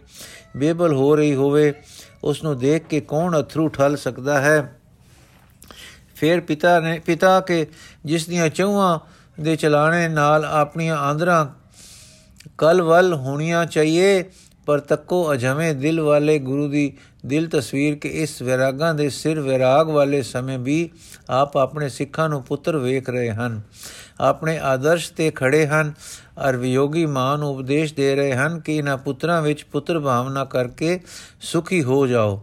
ਬੇਬਲ 0.56 0.94
ਹੋ 0.94 1.17
ਰਹੀ 1.17 1.35
ਹੋਵੇ 1.35 1.73
ਉਸ 2.25 2.43
ਨੂੰ 2.43 2.59
ਦੇਖ 2.59 2.82
ਕੇ 2.82 3.00
ਕੌਣ 3.00 3.41
ਅਥਰੂ 3.41 3.69
ਠਲ 3.69 3.97
ਸਕਦਾ 3.97 4.41
ਹੈ? 4.41 4.79
ਫਿਰ 6.14 6.41
ਪਿਤਾ 6.41 6.81
ਨੇ, 6.81 6.99
ਪਿਤਾ 6.99 7.41
ਕੇ 7.41 7.67
ਜਿਸ 8.05 8.26
ਦੀਆਂ 8.26 8.49
ਚੌਹਾਂ 8.49 8.99
ਦੇ 9.43 9.57
ਚਲਾਣੇ 9.57 10.09
ਨਾਲ 10.09 10.45
ਆਪਣੀਆਂ 10.45 10.97
ਆਂਦਰਾਂ 10.97 11.47
ਕਲਵਲ 12.59 13.14
ਹੋਣੀਆਂ 13.14 13.66
ਚਾਹੀਏ 13.66 14.25
ਪਰ 14.66 14.81
ਤੱਕੋ 14.81 15.33
ਅਜਮੇ 15.33 15.73
ਦਿਲ 15.75 16.00
ਵਾਲੇ 16.00 16.38
ਗੁਰੂ 16.38 16.69
ਦੀ 16.69 16.92
ਦਿਲ 17.26 17.49
ਤਸਵੀਰ 17.49 17.95
ਕਿ 17.95 18.09
ਇਸ 18.23 18.40
ਵਿਰਾਗਾਂ 18.42 18.92
ਦੇ 18.95 19.09
ਸਿਰ 19.11 19.40
ਵਿਰਾਗ 19.40 19.88
ਵਾਲੇ 19.88 20.23
ਸਮੇਂ 20.23 20.59
ਵੀ 20.59 20.88
ਆਪ 21.31 21.57
ਆਪਣੇ 21.57 21.88
ਸਿੱਖਾਂ 21.88 22.28
ਨੂੰ 22.28 22.42
ਪੁੱਤਰ 22.42 22.76
ਵੇਖ 22.76 23.11
ਰਹੇ 23.11 23.31
ਹਨ, 23.31 23.61
ਆਪਣੇ 24.21 24.59
ਆਦਰਸ਼ 24.59 25.11
ਤੇ 25.12 25.31
ਖੜੇ 25.31 25.66
ਹਨ 25.66 25.92
ਅਰ 26.49 26.57
ਵਿਯੋਗੀ 26.57 27.04
ਮਾਂ 27.07 27.37
ਨੂੰ 27.38 27.50
ਉਪਦੇਸ਼ 27.50 27.95
ਦੇ 27.95 28.14
ਰਹੇ 28.16 28.33
ਹਨ 28.33 28.61
ਕਿ 28.61 28.76
ਇਹਨਾਂ 28.76 28.97
ਪੁੱਤਰਾਂ 28.99 29.40
ਵਿੱਚ 29.42 29.64
ਪੁੱਤਰ 29.64 29.99
ਭਾਵਨਾ 30.00 30.45
ਕਰਕੇ 30.45 30.99
ਸੁਖੀ 31.40 31.83
ਹੋ 31.83 32.07
ਜਾਓ। 32.07 32.40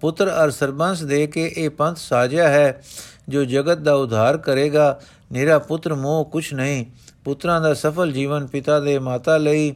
ਪੁੱਤਰ 0.00 0.30
ਅਰ 0.44 0.50
ਸਰਬੰਸ 0.50 1.02
ਦੇ 1.02 1.26
ਕੇ 1.26 1.46
ਇਹ 1.56 1.70
ਪੰਥ 1.70 1.96
ਸਾਜਿਆ 1.96 2.48
ਹੈ, 2.48 2.82
ਜੋ 3.28 3.44
ਜਗਤ 3.44 3.78
ਦਾ 3.78 3.94
ਉਧਾਰ 3.94 4.36
ਕਰੇਗਾ 4.38 5.00
ਨਿਹਰਾ 5.32 5.58
ਪੁੱਤਰ 5.58 5.94
ਮੋਹ 5.94 6.24
ਕੁਛ 6.24 6.52
ਨਹੀਂ। 6.54 6.84
ਪੁੱਤਰਾਂ 7.24 7.60
ਦਾ 7.60 7.72
ਸਫਲ 7.74 8.12
ਜੀਵਨ 8.12 8.46
ਪਿਤਾ 8.46 8.80
ਦੇ 8.80 8.98
ਮਾਤਾ 8.98 9.36
ਲਈ 9.36 9.72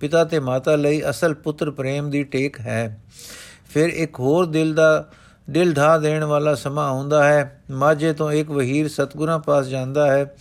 ਪਿਤਾ 0.00 0.24
ਤੇ 0.24 0.40
ਮਾਤਾ 0.40 0.76
ਲਈ 0.76 1.02
ਅਸਲ 1.10 1.34
ਪੁੱਤਰ 1.34 1.70
ਪ੍ਰੇਮ 1.70 2.10
ਦੀ 2.10 2.22
ਟੇਕ 2.22 2.60
ਹੈ। 2.60 3.02
ਫਿਰ 3.70 3.88
ਇੱਕ 3.88 4.20
ਹੋਰ 4.20 4.46
ਦਿਲ 4.46 4.74
ਦਾ, 4.74 5.08
ਦਿਲ 5.50 5.72
ਢਾ 5.72 5.98
ਦੇਣ 5.98 6.24
ਵਾਲਾ 6.24 6.54
ਸਮਾਂ 6.54 6.92
ਹੁੰਦਾ 6.92 7.24
ਹੈ। 7.24 7.62
ਮਾਝੇ 7.70 8.12
ਤੋਂ 8.12 8.32
ਇੱਕ 8.32 8.50
ਵਹੀਰ 8.50 8.88
ਸਤਗੁਰਾਂ 8.88 9.38
ਪਾਸ 9.38 9.66
ਜਾਂਦਾ 9.66 10.10
ਹੈ, 10.10 10.36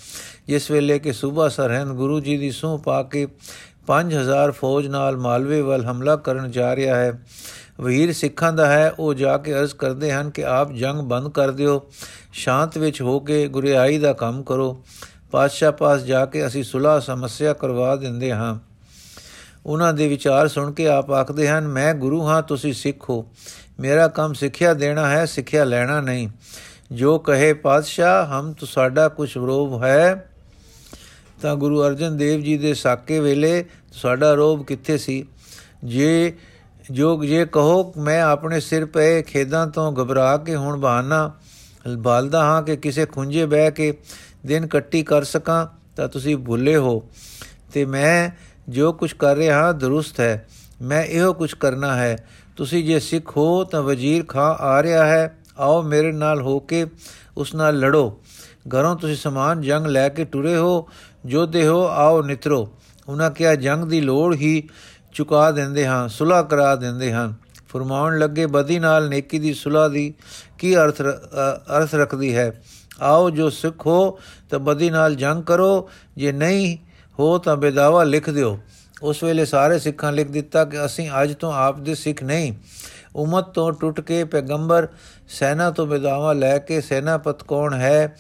ਜਿਸ 0.48 0.72
ਵੇਲੇ 0.72 1.00
ਕਿ 1.00 1.14
ਸੂਬਾ 1.14 1.50
ਸਰਹੰਦ 1.50 1.92
ਗੁਰੂ 1.92 2.20
ਜੀ 2.20 2.38
ਦੀ 2.38 2.52
ਸੂਹ 2.52 2.80
ਪਾ 2.80 3.04
ਕੇ 3.04 3.28
5000 3.88 4.52
ਫੌਜ 4.52 4.88
ਨਾਲ 4.88 5.18
ਮਾਲਵੇ 5.18 5.62
ਵੱਲ 5.62 5.86
ਹਮਲਾ 5.86 6.16
ਕਰਨ 6.16 6.52
ਜਾ 6.52 6.76
ਰਿਹਾ 6.76 6.96
ਹੈ। 6.96 7.22
ਵਹੀਰ 7.82 8.14
ਸਿੱਖਾਂ 8.14 8.54
ਦਾ 8.54 8.66
ਹੈ, 8.66 8.94
ਉਹ 9.00 9.14
ਜਾ 9.14 9.38
ਕੇ 9.38 9.54
ਅਰਜ਼ 9.54 9.76
ਕਰਦੇ 9.76 10.12
ਹਨ 10.12 10.30
ਕਿ 10.30 10.46
ਆਪ 10.46 10.72
ਜੰਗ 10.72 11.00
ਬੰਦ 11.00 11.30
ਕਰ 11.30 11.52
ਦਿਓ। 11.52 11.90
ਸ਼ਾਂਤ 12.34 12.78
ਵਿੱਚ 12.78 13.02
ਹੋ 13.02 13.20
ਕੇ 13.20 13.48
ਗੁਰਿਆਈ 13.48 13.98
ਦਾ 13.98 14.14
ਕੰਮ 14.14 14.44
ਕਰੋ। 14.44 14.84
ਪਾਤਸ਼ਾਹ 15.32 15.72
ਪਾਸ 15.72 16.02
ਜਾ 16.02 16.26
ਕੇ 16.26 16.48
ਅਸੀਂ 16.48 16.64
ਸੁਲਾ 16.64 17.00
ਸਮੱਸਿਆ 17.00 17.54
ਕਰਵਾ 17.54 17.96
ਦਿੰਦੇ 17.96 18.32
ਹਾਂ। 18.32 18.75
ਉਹਨਾਂ 19.66 19.94
ਦੇ 19.94 20.08
ਵਿਚਾਰ 20.08 20.48
ਸੁਣ 20.48 20.72
ਕੇ 20.72 20.88
ਆਪ 20.88 21.12
ਆਖਦੇ 21.12 21.50
ਹਨ, 21.50 21.68
ਮੈਂ 21.68 21.94
ਗੁਰੂ 21.94 22.28
ਹਾਂ, 22.28 22.42
ਤੁਸੀਂ 22.42 22.74
ਸਿੱਖ 22.74 23.10
ਹੋ। 23.10 23.28
ਮੇਰਾ 23.80 24.08
ਕੰਮ 24.08 24.34
ਸਿੱਖਿਆ 24.34 24.74
ਦੇਣਾ 24.74 25.10
ਹੈ, 25.10 25.26
ਸਿੱਖਿਆ 25.26 25.64
ਲੈਣਾ 25.64 26.02
ਨਹੀਂ। 26.02 26.30
ਜੋ 26.92 27.20
ਕਹੇ 27.20 27.54
ਪਾਤਸ਼ਾਹ, 27.54 28.26
ਹਮ 28.26 28.54
ਤੁਹਾਡਾ 28.54 29.10
ਕੁਝ 29.10 29.38
ਵਿਰੋਧ 29.38 29.84
ਹੈ, 29.84 30.30
ਤਾਂ 31.42 31.56
ਗੁਰੂ 31.56 31.84
ਅਰਜਨ 31.88 32.18
ਦੇਵ 32.18 32.42
ਜੀ 32.42 32.58
ਦੇ 32.58 32.74
ਸਾਕੇ 32.74 33.20
ਵੇਲੇ 33.20 33.66
ਤੁਹਾਡਾ 34.02 34.34
ਰੋਬ 34.34 34.66
ਕਿੱਥੇ 34.66 34.98
ਸੀ? 34.98 35.26
ਜੇ, 35.84 36.34
ਜੋ, 36.92 37.24
ਜੇ 37.24 37.46
ਕਹੋ, 37.46 37.94
ਮੈਂ 37.98 38.22
ਆਪਣੇ 38.22 38.60
ਸਿਰ 38.60 38.86
ਪਏ 38.86 39.22
ਖੇਦਾਂ 39.22 39.68
ਤੋਂ 39.68 39.92
ਘਬਰਾ 39.92 40.38
ਕੇ 40.38 40.56
ਹੁਣ 40.56 40.78
ਬਹਾਨਾ 40.78 41.34
ਬਾਲਦਾ 41.98 42.44
ਹਾਂ 42.44 42.64
ਕਿ 42.64 42.78
ਕਿਸੇ 42.78 43.06
ਖੁੰਝੇ 43.06 43.46
ਬਹਿ 43.46 43.72
ਕੇ 43.72 43.98
ਦਿਨ 44.46 44.68
ਕੱਟੀ 44.68 45.04
ਕਰ 45.04 45.24
ਸਕਾਂ, 45.24 45.68
ਤਾਂ 45.96 46.08
ਤੁਸੀਂ 46.08 46.38
ਭੁੱਲੇ 46.38 46.76
ਹੋ। 46.76 47.10
ਤੇ 47.74 47.86
ਮੈਂ 47.86 48.30
ਜੋ 48.70 48.94
ਕੁਝ 48.94 49.14
ਕਰ 49.14 49.36
ਰਿਹਾ 49.36 49.64
ਹਾਂ, 49.64 49.74
ਦਰੁਸਤ 49.74 50.20
ਹੈ। 50.20 50.48
ਮੈਂ 50.82 51.04
ਇਹੋ 51.04 51.34
ਕੁਝ 51.34 51.54
ਕਰਨਾ 51.54 51.96
ਹੈ। 51.96 52.28
ਤੁਸੀਂ 52.56 52.84
ਜੇ 52.84 53.00
ਸਿੱਖ 53.00 53.38
ਹੋ 53.38 53.64
ਤਾਂ 53.64 53.82
ਵਜ਼ੀਰ 53.82 54.26
ਖਾਂ 54.26 54.56
ਆ 54.56 54.84
ਰਿਹਾ 54.84 55.06
ਹੈ। 55.06 55.38
ਆਓ 55.60 55.82
ਮੇਰੇ 55.82 56.12
ਨਾਲ 56.12 56.42
ਹੋ 56.42 56.60
ਕੇ 56.60 56.86
ਉਸ 57.38 57.56
ਨਾਲ 57.56 57.80
ਲੜੋ। 57.80 58.22
ਘਰੋਂ 58.70 58.96
ਤੁਸੀਂ 58.96 59.16
ਸਮਾਨ 59.16 59.62
ਜੰਗ 59.62 59.86
ਲੈ 59.86 60.10
ਕੇ 60.10 60.26
ਟੁਰੇ 60.26 60.58
ਹੋ। 60.58 60.90
ਜੋਧੇ 61.26 61.68
ਹੋ, 61.68 61.88
ਆਓ 61.88 62.22
ਨਿਤਰੋ। 62.22 62.70
ਉਹਨਾਂ 63.08 63.32
ਕਿਹਾ, 63.32 63.56
ਜੰਗ 63.56 63.86
ਦੀ 63.86 64.02
ਲੋੜ 64.02 64.36
ਹੀ 64.36 64.68
ਚੁਕਾ 65.14 65.52
ਦਿੰਦੇ 65.52 65.88
ਹਾਂ 65.88 66.08
ਸੁਲਾ 66.08 66.42
ਕਰਾ 66.42 66.76
ਦਿੰਦੇ 66.76 67.14
ਹਾਂ। 67.14 67.34
ਫਰਮਾਉਣ 67.70 68.20
ਲੱਗੇ, 68.20 68.46
ਬਦੀ 68.46 68.80
ਨਾਲ 68.80 69.10
ਨੇਕੀ 69.10 69.40
ਦੀ 69.40 69.54
ਸੁਲਾ 69.54 69.88
ਦੀ 69.88 70.14
ਕੀ 70.58 70.78
ਅਰਥ 70.78 71.02
ਅਰਥ 71.78 71.96
ਰੱਖਦੀ 71.96 72.36
ਹੈ? 72.36 72.64
ਆਓ 73.02 73.30
ਜੋ 73.30 73.50
ਸਿੱਖ 73.50 73.88
ਹੋ 73.88 74.20
ਤਾਂ 74.50 74.60
ਬਦੀ 74.60 74.90
ਨਾਲ 74.90 75.16
ਜੰਗ 75.16 75.44
ਕਰੋ। 75.44 75.90
ਜੇ 76.18 76.32
ਨਹੀਂ 76.32 76.78
ਹੋ 77.20 77.38
ਤਾਂ 77.38 77.56
ਬੇਦਾਵਾ 77.56 78.04
ਲਿਖ 78.04 78.30
ਦਿਓ। 78.30 78.60
ਉਸ 79.02 79.24
ਵੇਲੇ 79.24 79.46
ਸਾਰੇ 79.46 79.80
ਸਿੱਖਾਂ 79.80 80.12
ਲਿਖ 80.12 80.32
ਦਿੱਤਾ 80.32 80.66
ਕਿ 80.66 80.86
ਅਸੀਂ 80.86 81.10
ਅੱਜ 81.24 81.34
ਤੋਂ 81.34 81.54
ਆਪ 81.54 81.80
ਦੇ 81.80 81.96
ਸਿੱਖ 81.96 82.24
ਨਹੀਂ। 82.24 82.54
ਉਮਤ 83.16 83.44
ਤੋਂ 83.44 83.72
ਟੁੱਟ 83.72 84.02
ਕੇ 84.02 84.24
ਪੈਗੰਬਰ 84.24 84.88
ਸੈਨਾ 85.28 85.72
ਤੋਂ 85.72 85.88
ਬੇਦਾਵਾ 85.88 86.34
ਲੈ 86.34 86.58
ਕੇ 86.58 86.82
ਸੈਨਾਪਤ 86.82 87.44
ਕੌਣ 87.44 87.74
ਹੈ 87.74 88.16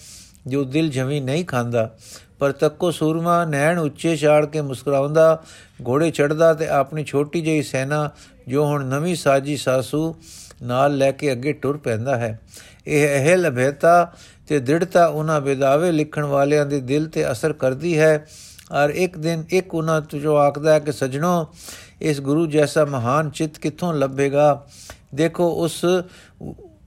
ਜੋ 0.47 0.63
ਦਿਲ 0.63 0.89
ਜਮੀ 0.89 1.19
ਨਹੀਂ 1.19 1.45
ਖਾਂਦਾ? 1.45 1.95
ਪਰ 2.39 2.51
ਤੱਕੋ 2.51 2.91
ਸੂਰਮਾ 2.91 3.45
ਨੈਣ 3.45 3.79
ਉੱਚੇ 3.79 4.15
ਛਾੜ 4.15 4.45
ਕੇ 4.45 4.61
ਮੁਸਕਰਾਉਂਦਾ, 4.61 5.43
ਘੋੜੇ 5.87 6.11
ਚੜਦਾ 6.11 6.53
ਤੇ 6.53 6.67
ਆਪਣੀ 6.67 7.03
ਛੋਟੀ 7.03 7.41
ਜਿਹੀ 7.41 7.61
ਸੈਨਾ 7.61 8.09
ਜੋ 8.47 8.65
ਹੁਣ 8.65 8.85
ਨਵੀਂ 8.85 9.15
ਸਾਜੀ 9.15 9.57
ਸਾਸੂ 9.57 10.15
ਨਾਲ 10.63 10.97
ਲੈ 10.97 11.11
ਕੇ 11.11 11.31
ਅੱਗੇ 11.31 11.53
ਟੁਰ 11.53 11.77
ਪੈਂਦਾ 11.77 12.15
ਹੈ। 12.15 12.39
ਇਹ 12.87 13.09
ਇਹ 13.09 13.37
ਲਭੇਤਾ 13.37 14.13
ਤੇ 14.47 14.59
ਦ੍ਰਿੜਤਾ 14.59 15.05
ਉਹਨਾਂ 15.05 15.41
ਬੇਦਾਵੇ 15.41 15.91
ਲਿਖਣ 15.91 16.23
ਵਾਲਿਆਂ 16.23 16.65
ਦੇ 16.65 16.81
ਦਿਲ 16.81 17.09
ਤੇ 17.09 17.31
ਅਸਰ 17.31 17.53
ਕਰਦੀ 17.53 17.99
ਹੈ। 17.99 18.27
ਔਰ 18.71 18.89
ਇੱਕ 18.89 19.17
ਦਿਨ 19.17 19.43
ਇੱਕ 19.49 19.75
ਉਹਨਾਂ 19.75 20.01
ਜੋ 20.01 20.35
ਆਖਦਾ 20.35 20.73
ਹੈ 20.73 20.79
ਕਿ 20.79 20.91
ਸਜਣੋ, 20.91 21.47
ਇਸ 22.01 22.21
ਗੁਰੂ 22.21 22.47
ਜੈਸਾ 22.47 22.85
ਮਹਾਨ 22.85 23.29
ਚਿੱਤ 23.29 23.57
ਕਿੱਥੋਂ 23.57 23.93
ਲੱਭੇਗਾ? 23.93 24.65
ਦੇਖੋ, 25.15 25.49
ਉਸ 25.49 25.85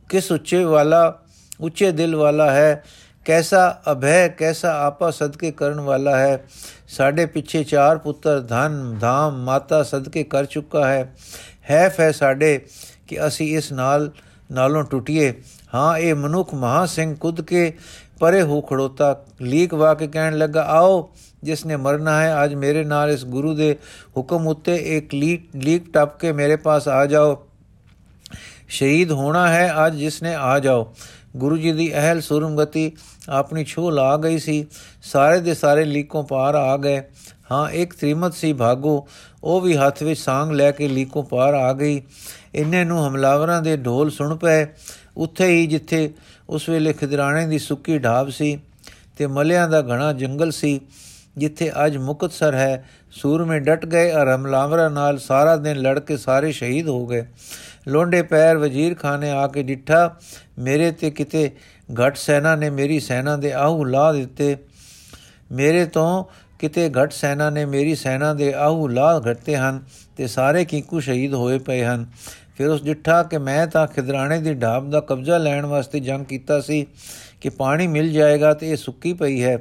ਕਿਸ 0.08 0.32
ਉੱਚੇ 0.32 0.64
ਵਾਲਾ, 0.64 1.18
ਉੱਚੇ 1.61 1.92
ਦਿਲ 1.92 2.16
ਵਾਲਾ 2.16 2.50
ਹੈ, 2.50 2.85
ਕੈਸਾ 3.25 3.80
ਅਭੈ, 3.92 4.28
ਕੈਸਾ 4.28 4.87
ਆਪਾ 4.87 5.11
ਸਦਕੇ 5.11 5.50
ਕਰਨ 5.50 5.80
ਵਾਲਾ 5.80 6.16
ਹੈ। 6.16 6.44
ਸਾਡੇ 6.88 7.26
ਪਿੱਛੇ 7.26 7.64
ਚਾਰ 7.64 7.99
ਪੁੱਤਰ 7.99 8.40
ਧਨ, 8.40 8.97
ਧਾਮ, 9.00 9.44
ਮਾਤਾ 9.44 9.82
ਸਦਕੇ 9.82 10.25
ਕਰ 10.25 10.44
ਚੁੱਕਾ 10.44 10.88
ਹੈ। 10.88 11.14
ਹੈ 11.70 11.88
ਫੈ 11.88 12.12
ਸਾਡੇ 12.12 12.61
ਕਿ 13.06 13.26
ਅਸੀਂ 13.26 13.56
ਇਸ 13.56 13.73
ਨਾਲ, 13.73 14.11
ਨਾਲੋਂ 14.52 14.82
ਟੁੱਟੀਏ। 14.82 15.35
ਹਾਂ, 15.75 15.99
ਇਹ 15.99 16.14
ਮਨੁੱਖ 16.14 16.54
ਮਹਾ 16.54 16.87
ਸਿੰਘ 16.87 17.16
ਕੁੱਦ 17.16 17.40
ਕੇ 17.40 17.73
ਪਰੇ 18.20 18.42
ਹੋ 18.42 18.61
ਖੜੋਤਾ। 18.61 19.25
ਲੀਕ 19.42 19.75
ਵਾ 19.75 19.94
ਕੇ 19.94 20.06
ਕਹਿਣ 20.06 20.38
ਲੱਗਾ, 20.38 20.62
ਆਓ 20.62 21.11
ਜਿਸ 21.42 21.66
ਨੇ 21.66 21.76
ਮਰਨਾ 21.76 22.23
ਹੈ, 22.23 22.45
ਅੱਜ 22.45 22.54
ਮੇਰੇ 22.54 22.85
ਨਾਲ 22.85 23.11
ਇਸ 23.11 23.25
ਗੁਰੂ 23.25 23.54
ਦੇ 23.54 23.76
ਹੁਕਮ 24.16 24.49
ਉੱਤੇ 24.49 24.76
ਇੱਕ 24.76 25.14
ਲੀਕ 25.14 25.57
ਲੀਕ 25.57 25.92
ਟੱਪ 25.92 26.18
ਕੇ 26.18 26.33
ਮੇਰੇ 26.33 26.57
ਪਾਸ 26.57 26.88
ਆ 26.88 27.07
ਜਾਓ। 27.07 27.49
ਸ਼ਹੀਦ 28.68 29.12
ਹੋਣਾ 29.12 29.49
ਹੈ, 29.49 29.73
ਅੱਜ 29.87 29.95
ਜਿਸ 29.95 30.23
ਨੇ 30.23 30.35
ਆ 30.35 30.59
ਜਾਓ। 30.59 30.95
ਗੁਰੂ 31.37 31.57
ਜੀ 31.57 31.73
ਦੀ 31.73 31.95
ਅਹਲ 31.95 32.21
ਸੁਰਮਗਤੀ 32.21 32.92
ਆਪਣੀ 33.28 33.64
ਛੋ 33.64 33.90
ਲਾ 33.90 34.16
ਗਈ 34.16 34.38
ਸੀ। 34.38 34.66
ਸਾਰੇ 35.02 35.40
ਦੇ 35.40 35.54
ਸਾਰੇ 35.54 35.85
ਲੀਕੋਂ 35.85 36.25
ਪਾਰ 36.25 36.54
ਆ 36.54 36.76
ਗਏ। 36.76 37.02
ਹਾਂ, 37.52 37.71
ਇੱਕ 37.71 37.95
ਤ੍ਰਿਮਤ 37.95 38.35
ਸੀ 38.35 38.52
ਭਾਗੋ, 38.52 39.09
ਉਹ 39.45 39.61
ਵੀ 39.61 39.76
ਹੱਥ 39.76 40.02
ਵਿੱਚ 40.02 40.21
ਸਾੰਗ 40.21 40.52
ਲੈ 40.52 40.71
ਕੇ 40.71 40.88
ਲੀਕੋਂ 40.88 41.25
ਪਾਰ 41.25 41.54
ਆ 41.54 41.73
ਗਈ। 41.73 42.02
ਇੰਨੇ 42.54 42.85
ਨੂੰ 42.85 43.09
ਹਮਲਾਵਰਾਂ 43.09 43.62
ਦੇ 43.62 43.76
ਢੋਲ 43.76 44.11
ਸੁਣ 44.11 44.37
ਪਏ। 44.37 44.66
ਉੱਥੇ 45.16 45.47
ਹੀ 45.47 45.66
ਜਿੱਥੇ 45.66 46.14
ਉਸ 46.49 46.68
ਵੇਲੇ 46.68 46.92
ਖਿਦਰਾਣੇ 46.92 47.47
ਦੀ 47.47 47.59
ਸੁੱਕੀ 47.59 47.99
ਢਾਬ 47.99 48.28
ਸੀ 48.28 48.59
ਤੇ 49.16 49.26
ਮਲਿਆਂ 49.26 49.68
ਦਾ 49.68 49.83
ਘਣਾ 49.83 50.12
ਜੰਗਲ 50.12 50.50
ਸੀ 50.50 50.80
ਜਿੱਥੇ 51.38 51.71
ਅੱਜ 51.87 51.97
ਮੁਕਤਸਰ 51.97 52.54
ਹੈ, 52.54 52.85
ਸੂਰਮੇ 53.11 53.59
ਡਟ 53.61 53.87
ਗਏ 53.87 54.11
ਔਰ 54.12 54.35
ਹਮਲਾਵਰਾਂ 54.37 54.90
ਨਾਲ 54.90 55.18
ਸਾਰਾ 55.18 55.57
ਦਿਨ 55.57 55.76
ਲੜ 55.76 55.99
ਕੇ 55.99 56.16
ਸਾਰੇ 56.16 56.52
ਸ਼ਹੀਦ 56.52 56.88
ਹੋ 56.88 57.07
ਗਏ। 57.07 57.26
ਲੋਂਡੇ 57.88 58.23
ਪੈਰ 58.23 58.57
ਵਜ਼ੀਰ 58.57 58.95
ਖਾਨ 58.95 59.21
ਨੇ 59.21 59.30
ਆ 59.30 59.47
ਕੇ 59.47 59.62
ਡਿੱਠਾ, 59.62 60.16
ਮੇਰੇ 60.59 60.90
ਤੇ 60.90 61.11
ਕਿਤੇ 61.11 61.50
ਘਟ 61.95 62.16
ਸੈਨਾ 62.16 62.57
ਨੇ 62.57 62.71
ਮੇਰੀ 62.71 63.00
ਸੈਨਾ 63.00 63.37
ਦੇ 63.37 63.52
ਆਹੂ 63.52 63.85
ਲਾ 63.85 64.12
ਦਿੱਤੇ। 64.12 64.57
ਮੇਰੇ 65.52 65.85
ਤੋਂ 65.85 66.25
ਕਿਤੇ 66.59 66.90
ਘਟ 66.90 67.12
ਸੈਨਾ 67.12 67.50
ਨੇ 67.50 67.64
ਮੇਰੀ 67.64 67.95
ਸੈਨਾ 67.95 68.35
ਦੇ 68.35 68.52
ਆਹੂ 68.52 68.88
ਲਾ 68.88 69.18
ਘਟਤੇ 69.21 69.57
ਹਨ 69.57 69.80
ਤੇ 70.16 70.26
ਸਾਰੇ 70.26 70.64
ਕੀਕੂ 70.64 71.00
ਸ਼ਹੀਦ 71.00 71.35
ਹੋਏ 71.35 71.59
ਪਏ 71.59 71.85
ਹਨ। 71.85 72.07
ਫਿਰ 72.57 72.68
ਉਸ 72.68 72.83
ਡਿੱਠਾ 72.83 73.23
ਕਿ 73.23 73.38
ਮੈਂ 73.38 73.66
ਤਾਂ 73.66 73.87
ਖਿਦਰਾਣੇ 73.87 74.38
ਦੀ 74.38 74.54
ਢਾਬ 74.54 74.90
ਦਾ 74.90 75.00
ਕਬਜ਼ਾ 75.00 75.38
ਲੈਣ 75.38 75.66
ਵਾਸਤੇ 75.66 76.00
ਜੰਗ 76.00 76.25
ਕੀਤਾ 76.25 76.61
ਸੀ 76.61 76.87
ਕਿ 77.40 77.49
ਪਾਣੀ 77.49 77.87
ਮਿਲ 77.87 78.12
ਜਾਏਗਾ 78.12 78.52
ਤੇ 78.54 78.71
ਇਹ 78.71 78.76
ਸੁੱਕੀ 78.76 79.12
ਪਈ 79.12 79.42
ਹੈ। 79.45 79.59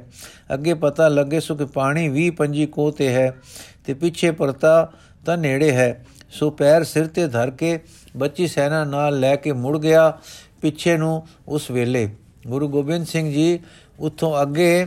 ਅੱਗੇ 0.54 0.74
ਪਤਾ 0.74 1.08
ਲੱਗੇ 1.08 1.40
ਸੋ 1.40 1.54
ਕਿ 1.54 1.64
ਪਾਣੀ 1.64 2.08
20 2.22 2.30
25 2.36 2.66
ਕੋ 2.66 2.90
ਤੇ 2.90 3.08
ਹੈ 3.08 3.36
ਤੇ 3.84 3.94
ਪਿੱਛੇ 3.94 4.30
ਪਰਤਾ 4.30 4.92
ਤਾਂ 5.26 5.38
ਨੇੜੇ 5.38 5.72
ਹੈ। 5.72 6.06
ਸੋ 6.30 6.50
ਪੈਰ 6.50 6.84
ਸਿਰ 6.84 7.06
ਤੇ 7.06 7.26
ਧਰ 7.26 7.50
ਕੇ 7.50 7.80
ਬੱਚੀ 8.16 8.46
ਸੈਨਾ 8.46 8.84
ਨਾਲ 8.84 9.20
ਲੈ 9.20 9.36
ਕੇ 9.36 9.52
ਮੁੜ 9.52 9.78
ਗਿਆ 9.78 10.18
ਪਿੱਛੇ 10.60 10.96
ਨੂੰ 10.96 11.26
ਉਸ 11.48 11.70
ਵੇਲੇ। 11.70 12.10
ਗੁਰੂ 12.46 12.68
ਗੋਬਿੰਦ 12.68 13.06
ਸਿੰਘ 13.06 13.32
ਜੀ 13.32 13.60
ਉੱਥੋਂ 13.98 14.42
ਅੱਗੇ 14.42 14.86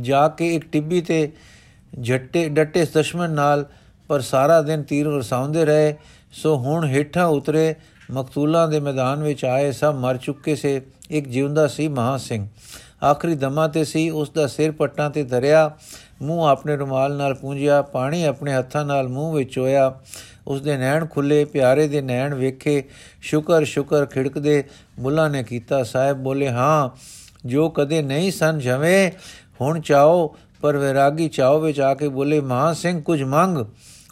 ਜਾ 0.00 0.28
ਕੇ 0.28 0.54
ਇੱਕ 0.54 0.64
ਟਿੱਬੀ 0.72 1.00
ਤੇ 1.00 1.32
ਝੱਟੇ 2.02 2.48
ਡੱਟੇ 2.48 2.86
ਦਸ਼ਮਨ 2.94 3.30
ਨਾਲ 3.30 3.66
ਪਰ 4.08 4.20
ਸਾਰਾ 4.20 4.62
ਦਿਨ 4.62 4.82
ਤੀਰ 4.82 5.08
ਵਰਸਾਉਂਦੇ 5.08 5.64
ਰਹੇ। 5.64 5.94
ਸੋ 6.32 6.56
ਹੁਣ 6.56 6.86
ਹੇਠਾਂ 6.86 7.26
ਉਤਰੇ 7.26 7.74
ਮਕਤੂਲਾਂ 8.10 8.68
ਦੇ 8.68 8.80
ਮੈਦਾਨ 8.80 9.22
ਵਿੱਚ 9.22 9.44
ਆਏ 9.44 9.72
ਸਭ 9.72 9.94
ਮਰ 9.98 10.16
ਚੁੱਕੇ 10.16 10.56
ਸੇ। 10.56 10.82
ਇੱਕ 11.10 11.28
ਜਿਉਂਦਾ 11.28 11.66
ਸੀ 11.66 11.88
ਮਹਾ 11.88 12.16
ਸਿੰਘ। 12.16 12.48
ਆਖਰੀ 13.02 13.34
ਦਮਾ 13.34 13.68
ਤੇ 13.68 13.84
ਸੀ, 13.84 14.10
ਉਸ 14.10 14.30
ਦਾ 14.30 14.46
ਸਿਰ 14.46 14.72
ਪੱਟਾਂ 14.72 15.10
ਤੇ 15.10 15.22
ਧਰਿਆ, 15.24 15.70
ਮੂੰਹ 16.22 16.46
ਆਪਣੇ 16.46 16.76
ਰੁਮਾਲ 16.76 17.16
ਨਾਲ 17.16 17.34
ਪੂੰਝਿਆ, 17.34 17.82
ਪਾਣੀ 17.82 18.24
ਆਪਣੇ 18.24 18.54
ਹੱਥਾਂ 18.54 18.84
ਨਾਲ 18.84 19.08
ਮੂੰਹ 19.08 19.34
ਵਿੱਚ 19.34 19.58
ਹੋਇਆ। 19.58 20.00
ਉਸ 20.46 20.62
ਦੇ 20.62 20.76
ਨੈਣ 20.76 21.06
ਖੁੱਲੇ, 21.06 21.44
ਪਿਆਰੇ 21.44 21.88
ਦੇ 21.88 22.00
ਨੈਣ 22.00 22.34
ਵੇਖੇ, 22.34 22.82
ਸ਼ੁਕਰ 23.20 23.64
ਸ਼ੁਕਰ 23.64 24.06
ਖਿੜਕਦੇ 24.06 24.64
ਮੁੱਲਾ 24.98 25.28
ਨੇ 25.28 25.42
ਕੀਤਾ, 25.42 25.82
ਸਾਹਿਬ 25.82 26.16
ਬੋਲੇ, 26.16 26.48
ਹਾਂ, 26.48 26.90
ਜੋ 27.48 27.68
ਕਦੇ 27.68 28.02
ਨਹੀਂ 28.02 28.32
ਸਨ 28.32 28.58
ਜਵੇਂ, 28.58 29.10
ਹੁਣ 29.60 29.80
ਚਾਓ, 29.80 30.36
ਪਰ 30.60 30.76
ਵਿਰਾਗੀ 30.76 31.28
ਚਾਓ 31.28 31.60
ਵਿੱਚ 31.60 31.80
ਆ 31.80 31.94
ਕੇ 31.94 32.08
ਬੋਲੇ 32.08 32.40
ਮਹਾ 32.40 32.72
ਸਿੰਘ, 32.72 33.02
ਕੁਝ 33.02 33.22
ਮੰਗ। 33.22 33.58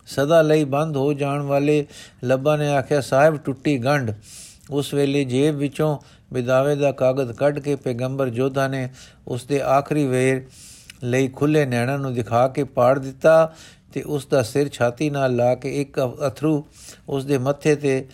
ਸਦਾ 0.07 0.43
ਲਈ 0.43 0.65
ਬੰਦ 0.65 0.97
ਹੋ 0.97 1.13
ਜਾਣ 1.13 1.43
ਵਾਲੇ 1.43 1.87
ਲੱਭਾ 2.25 2.57
ਨੇ 2.57 2.69
ਆਖਿਆ, 2.69 3.01
ਸਾਹਿਬ, 3.01 3.37
ਟੁੱਟੀ 3.37 3.79
ਗੰਢ। 3.79 4.11
ਉਸ 4.71 4.95
ਵੇਲੇ 4.95 5.25
ਜੇਬ 5.25 5.57
ਵਿੱਚੋਂ 5.57 5.99
ਵਿਦਾਵੇ 6.33 6.77
ਦਾ 6.77 6.93
ਕਾਗਜ਼ 6.93 7.33
ਕੱਢ 7.33 7.59
ਕੇ 7.59 7.77
ਪੈਗੰਬਰ 7.77 8.29
ਜੋਧਾ 8.29 8.69
ਨੇ 8.69 8.89
ਉਸ 9.29 9.45
ਦੇ 9.45 9.61
ਆਖਰੀ 9.61 10.07
ਵੇਰ 10.07 10.43
ਲਈ 11.05 11.29
ਖੁੱਲੇ 11.29 11.67
ਨੈਣਾਂ 11.67 11.99
ਨੂੰ 11.99 12.15
ਦਿਖਾ 12.15 12.49
ਕੇ 12.49 12.65
ਪਾੜ 12.65 12.99
ਦਿੱਤਾ 12.99 13.55
ਤੇ 13.93 14.03
ਉਸ 14.03 14.27
ਦਾ 14.27 14.43
ਸਿਰ 14.43 14.69
ਛਾਤੀ 14.69 15.11
ਨਾਲ 15.11 15.37
ਲਾ 15.37 15.55
ਕੇ 15.55 15.81
ਇੱਕ 15.81 16.01
ਅਥਰੂ 16.27 16.65
ਉਸ 17.09 17.25
ਦੇ 17.25 17.39
ਮੱਥੇ 17.39 17.77
ਤੇ 17.77 18.07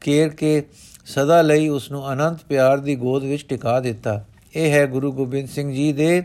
ਕੇਰ 0.00 0.28
ਕੇ 0.28 0.62
ਸਦਾ 1.06 1.42
ਲਈ 1.42 1.68
ਉਸ 1.68 1.90
ਨੂੰ 1.90 2.12
ਅਨੰਤ 2.12 2.38
ਪਿਆਰ 2.48 2.78
ਦੀ 2.78 2.96
ਗੋਦ 2.96 3.24
ਵਿੱਚ 3.24 3.46
ਟਿਕਾ 3.48 3.80
ਦਿੱਤਾ। 3.80 4.24
ਇਹ 4.56 4.72
ਹੈ 4.72 4.86
ਗੁਰੂ 4.86 5.12
ਗੋਬਿੰਦ 5.12 5.48
ਸਿੰਘ 5.48 5.72
ਜੀ 5.72 5.92
ਦੇ 5.92 6.22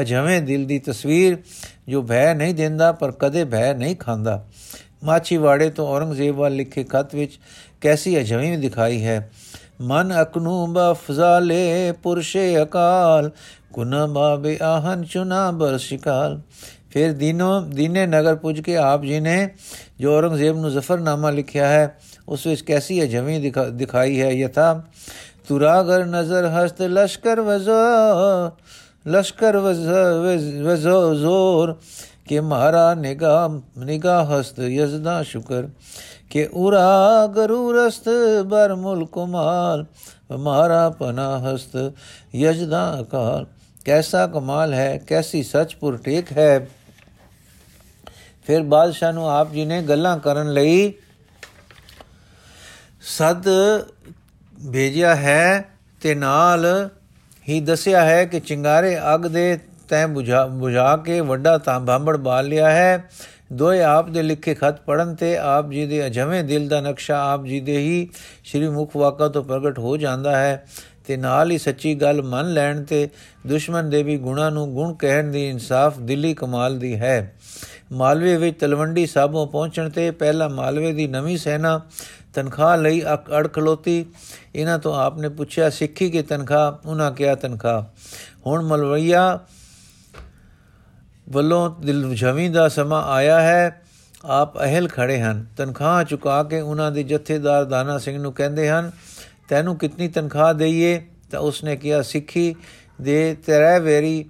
ਅਜਵੇਂ 0.00 0.42
ਦਿਲ 0.42 0.64
ਦੀ 0.64 0.78
ਤਸਵੀਰ, 0.78 1.36
ਜੋ 1.88 2.02
ਭੈ 2.02 2.34
ਨਹੀਂ 2.34 2.54
ਦਿੰਦਾ 2.54 2.92
ਪਰ 2.92 3.12
ਕਦੇ 3.12 3.44
ਭੈ 3.44 3.74
ਨਹੀਂ 3.74 3.96
ਖਾਂਦਾ। 3.96 4.46
ਮਾਚੀਵਾੜੇ 5.04 5.70
ਤੋਂ 5.70 5.86
ਔਰੰਗਜ਼ੇਬ 5.88 6.36
ਵਾਲ 6.36 6.54
ਲਿਖੇ 6.54 6.84
ਖਤ 6.84 7.14
ਵਿੱਚ 7.14 7.38
ਕੈਸੀ 7.80 8.20
ਅਜਵੇਂ 8.20 8.58
ਦਿਖਾਈ 8.58 9.04
ਹੈ? 9.04 9.30
ਮਨ 9.80 10.12
ਅਕਨੂ 10.22 10.66
ਬਫਜ਼ਾਲੇ 10.66 11.92
ਪੁਰਸ਼ੇ 12.02 12.62
ਅਕਾਲ 12.62 13.30
ਗੁਨਾ 13.72 14.06
ਬਾਬੇ 14.06 14.56
ਆਹਨ 14.62 15.04
ਚੁਨਾ 15.04 15.50
ਬਰਸ਼ਿਕਾਲ 15.50 16.40
ਫਿਰ 16.90 17.12
ਦਿਨੋ 17.12 17.60
ਦਿਨੇ 17.60 18.06
ਨਗਰ 18.06 18.34
ਪੁੱਜ 18.34 18.60
ਕੇ 18.60 18.76
ਆਪ 18.76 19.02
ਜੀ 19.02 19.20
ਨੇ 19.20 19.48
ਜੋ 20.00 20.16
ਔਰੰਗਜ਼ੇਬ 20.16 20.56
ਨੂੰ 20.56 20.70
ਜ਼ਫਰਨਾਮਾ 20.70 21.30
ਲਿਖਿਆ 21.30 21.66
ਹੈ 21.66 21.98
ਉਸ 22.28 22.46
ਵਿੱਚ 22.46 22.62
ਕੈਸੀ 22.62 23.02
ਅਜਵੇਂ 23.02 23.52
ਦਿਖਾਈ 23.72 24.20
ਹੈ 24.20 24.30
ਯਥਾ 24.30 24.82
ਤੁਰਾਗਰ 25.48 26.04
ਨਜ਼ਰ 26.04 26.46
ਹਸਤ 26.46 26.82
ਲਸ਼ਕਰ 26.82 27.40
ਵਜ਼ੋ 27.40 27.72
ਲਸ਼ਕਰ 29.08 29.56
ਵਜ਼ੋ 29.56 31.14
ਜ਼ੋਰ 31.14 31.74
ਕਿ 32.28 32.40
ਮਾਰਾ 32.40 32.94
ਨਿਗਾਹ 32.94 33.48
ਨਿਗਾਹ 33.78 34.26
ਹਸਤ 34.26 34.58
ਯਜ਼ਦਾ 34.60 35.22
ਸ਼ੁਕਰ, 35.22 35.68
ਕਿ 36.30 36.48
ਉਰਾ 36.52 37.26
ਗਰੂਰਸਤ 37.26 38.08
ਬਰ 38.46 38.74
ਮੁਲਕ 38.74 39.18
ਮਾਲ 39.18 39.86
ਮਾਰਾ 40.38 40.90
ਪਨਾ 40.90 41.38
ਹਸਤ 41.38 41.92
ਯਜਦਾ 42.34 43.00
ਅਕਾਲ। 43.00 43.46
ਕੈਸਾ 43.84 44.26
ਕਮਾਲ 44.26 44.74
ਹੈ, 44.74 44.98
ਕੈਸੀ 45.06 45.42
ਸੱਚਪੁਰ 45.42 45.96
ਟੇਕ 45.96 46.32
ਹੈ। 46.32 46.68
ਫਿਰ 48.46 48.62
ਬਾਦਸ਼ਾਹ 48.62 49.12
ਨੂੰ 49.12 49.30
ਆਪ 49.30 49.52
ਜੀ 49.52 49.64
ਨੇ 49.64 49.82
ਗੱਲਾਂ 49.82 50.18
ਕਰਨ 50.18 50.52
ਲਈ 50.52 50.92
ਸਦ 53.00 53.48
ਭੇਜਿਆ 54.72 55.16
ਹੈ 55.16 55.64
ਤੇ 56.02 56.14
ਨਾਲ 56.14 56.88
ਹੀ 57.48 57.60
ਦੱਸਿਆ 57.60 58.04
ਹੈ 58.04 58.24
ਕਿ 58.24 58.40
ਚਿੰਗਾਰੇ 58.40 58.98
ਅਗ 59.14 59.26
ਦੇ 59.26 59.58
ਤੈ 59.88 60.06
ਬੁਝਾ 60.06 60.46
ਬੁਝਾ 60.46 60.96
ਕੇ 60.96 61.20
ਵੱਡਾ 61.20 61.58
ਤਾਂ 61.58 61.80
ਬਾਂਬੜ 61.80 62.16
ਬਾਲ 62.16 62.46
ਲਿਆ 62.48 62.70
ਹੈ। 62.70 63.10
ਦੋਏ 63.52 63.82
ਆਪ 63.82 64.10
ਦੇ 64.10 64.22
ਲਿਖੇ 64.22 64.54
ਖਤ 64.54 64.80
ਪੜਨ 64.80 65.14
ਤੇ 65.14 65.38
ਆਪ 65.38 65.70
ਜੀ 65.70 65.86
ਦੇ 65.86 66.06
ਅਜਵੇਂ 66.06 66.44
ਦਿਲ 66.44 66.68
ਦਾ 66.68 66.80
ਨਕਸ਼ਾ 66.80 67.32
ਆਪ 67.32 67.44
ਜੀ 67.44 67.60
ਦੇ 67.60 67.78
ਹੀ 67.78 68.08
ਸ੍ਰੀ 68.44 68.68
ਮੁਖ 68.68 68.96
ਵਾਕਾ 68.96 69.28
ਤੋਂ 69.28 69.44
ਪ੍ਰਗਟ 69.44 69.78
ਹੋ 69.78 69.96
ਜਾਂਦਾ 69.96 70.36
ਹੈ। 70.36 70.66
ਤੇ 71.06 71.16
ਨਾਲ 71.16 71.50
ਹੀ 71.50 71.58
ਸੱਚੀ 71.58 71.94
ਗੱਲ 71.94 72.22
ਮੰਨ 72.22 72.52
ਲੈਣ 72.52 72.84
ਤੇ 72.84 73.08
ਦੁਸ਼ਮਣ 73.46 73.82
ਦੇ 73.82 74.02
ਵੀ 74.02 74.18
ਗੁਣਾ 74.18 74.50
ਨੂੰ 74.50 74.74
ਗੁਣ 74.74 74.94
ਕਹਿਣ 74.94 75.24
ਦੀ 75.24 75.48
ਇਨਸਾਫ 75.48 75.98
ਦਿੱਲੀ 75.98 76.34
ਕਮਾਲ 76.34 76.78
ਦੀ 76.78 76.94
ਹੈ। 76.94 77.34
ਮਾਲਵੇ 77.92 78.36
ਵਿੱਚ 78.36 78.60
ਤਲਵੰਡੀ 78.60 79.06
ਸਾਬੋਂ 79.06 79.46
ਪਹੁੰਚਣ 79.46 79.88
ਤੇ 79.88 80.10
ਪਹਿਲਾ 80.10 80.48
ਮਾਲਵੇ 80.48 80.92
ਦੀ 80.92 81.06
ਨਵੀਂ 81.06 81.38
ਸੈਨਾ 81.38 81.80
ਤਨਖਾਹ 82.34 82.76
ਲਈ 82.76 83.02
ਅੜ 83.38 83.48
ਖਲੋਤੀ। 83.48 84.06
ਇਹਨਾਂ 84.54 84.78
ਤੋਂ 84.78 84.94
ਆਪਨੇ 84.94 85.28
ਪੁੱਛਿਆ, 85.28 85.70
ਸਿੱਖੀ 85.70 86.10
ਕੀ 86.10 86.22
ਤਨਖਾਹ? 86.22 86.88
ਉਹਨਾਂ 86.88 87.12
ਕਿਹਾ, 87.12 87.34
ਤਨਖਾਹ। 87.34 87.82
ਹੁਣ 88.46 88.62
ਮਲਵਈਆ 88.62 89.38
ਵੱਲੋਂ 91.28 91.74
ਦਿਲ 91.80 92.14
ਜਵੀਂ 92.14 92.50
ਦਾ 92.50 92.68
ਸਮਾਂ 92.68 93.02
ਆਇਆ 93.02 93.40
ਹੈ। 93.40 93.82
ਆਪ 94.24 94.58
ਅਹਿਲ 94.58 94.88
ਖੜੇ 94.88 95.20
ਹਨ। 95.20 95.46
ਤਨਖਾਹ 95.56 96.04
ਚੁਕਾ 96.04 96.42
ਕੇ 96.42 96.60
ਉਹਨਾਂ 96.60 96.92
ਦੇ 96.92 97.02
ਜਥੇਦਾਰ 97.02 97.64
ਦਾਨਾ 97.64 97.98
ਸਿੰਘ 97.98 98.18
ਨੂੰ 98.18 98.32
ਕਹਿੰਦੇ 98.32 98.70
ਹਨ, 98.70 98.90
ਤੈਨੂੰ 99.48 99.76
ਕਿੰਨੀ 99.76 100.08
ਤਨਖਾਹ 100.08 100.54
ਦਈਏ? 100.54 101.06
ਤਾਂ 101.30 101.40
ਉਸਨੇ 101.40 101.76
ਕਿਹਾ, 101.76 102.02
ਸਿੱਖੀ 102.02 102.56
ਦੇ 103.00 103.36
ਤਰੇ 103.46 103.80
ਵੇਰੀ, 103.80 104.24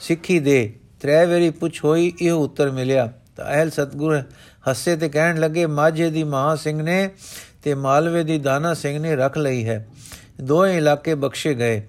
ਸਿੱਖੀ 0.00 0.38
ਦੇ 0.38 0.74
ਤਰੇ 1.00 1.26
ਵੇਰੀ 1.26 1.50
ਪੁੱਛ 1.50 1.84
ਹੋਈ, 1.84 2.12
ਇਹ 2.22 2.32
ਉੱਤਰ 2.32 2.70
ਮਿਲਿਆ। 2.70 3.12
ਤਾਂ 3.36 3.46
ਅਹਿਲ 3.46 3.70
ਸਤਗੁਰ 3.70 4.22
ਹੱਸੇ 4.70 4.96
ਤੇ 4.96 5.08
ਕਹਿਣ 5.08 5.40
ਲੱਗੇ, 5.40 5.66
ਮਾਝੇ 5.66 6.10
ਦੀ 6.10 6.24
ਮਹਾ 6.24 6.56
ਸਿੰਘ 6.56 6.82
ਨੇ 6.82 7.10
ਤੇ 7.62 7.74
ਮਾਲਵੇ 7.74 8.24
ਦੀ 8.24 8.38
ਦਾਨਾ 8.38 8.74
ਸਿੰਘ 8.74 8.98
ਨੇ 8.98 9.16
ਰੱਖ 9.16 9.38
ਲਈ 9.38 9.68
ਹੈ। 9.68 9.88
ਦੋਵੇਂ 10.40 10.76
ਇਲਾਕੇ 10.76 11.14
ਬਖਸ਼ੇ 11.14 11.54
ਗਏ। 11.54 11.88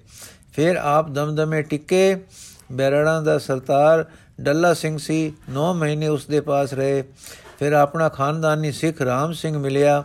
ਫਿਰ 0.52 0.76
ਆਪ 0.76 1.10
ਦਮਦਮੇ 1.10 1.62
ਟਿੱਕੇ, 1.62 2.24
ਬੈਰੜਾਂ 2.72 3.22
ਦਾ 3.22 3.38
ਸਰਦਾਰ 3.38 4.04
ਡੱਲਾ 4.42 4.74
ਸਿੰਘ 4.74 4.98
ਸੀ 4.98 5.32
9 5.50 5.74
ਮਹੀਨੇ 5.74 6.08
ਉਸ 6.08 6.26
ਦੇ 6.26 6.40
ਪਾਸ 6.40 6.72
ਰਹੇ। 6.72 7.04
ਫਿਰ 7.58 7.72
ਆਪਣਾ 7.72 8.08
ਖਾਨਦਾਨੀ 8.08 8.72
ਸਿੱਖ 8.72 9.02
ਰਾਮ 9.02 9.32
ਸਿੰਘ 9.32 9.58
ਮਿਲਿਆ। 9.58 10.04